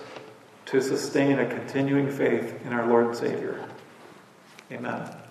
to 0.66 0.82
sustain 0.82 1.38
a 1.38 1.46
continuing 1.46 2.10
faith 2.10 2.64
in 2.64 2.72
our 2.72 2.86
Lord 2.86 3.06
and 3.06 3.16
Savior. 3.16 3.64
Amen. 4.70 5.25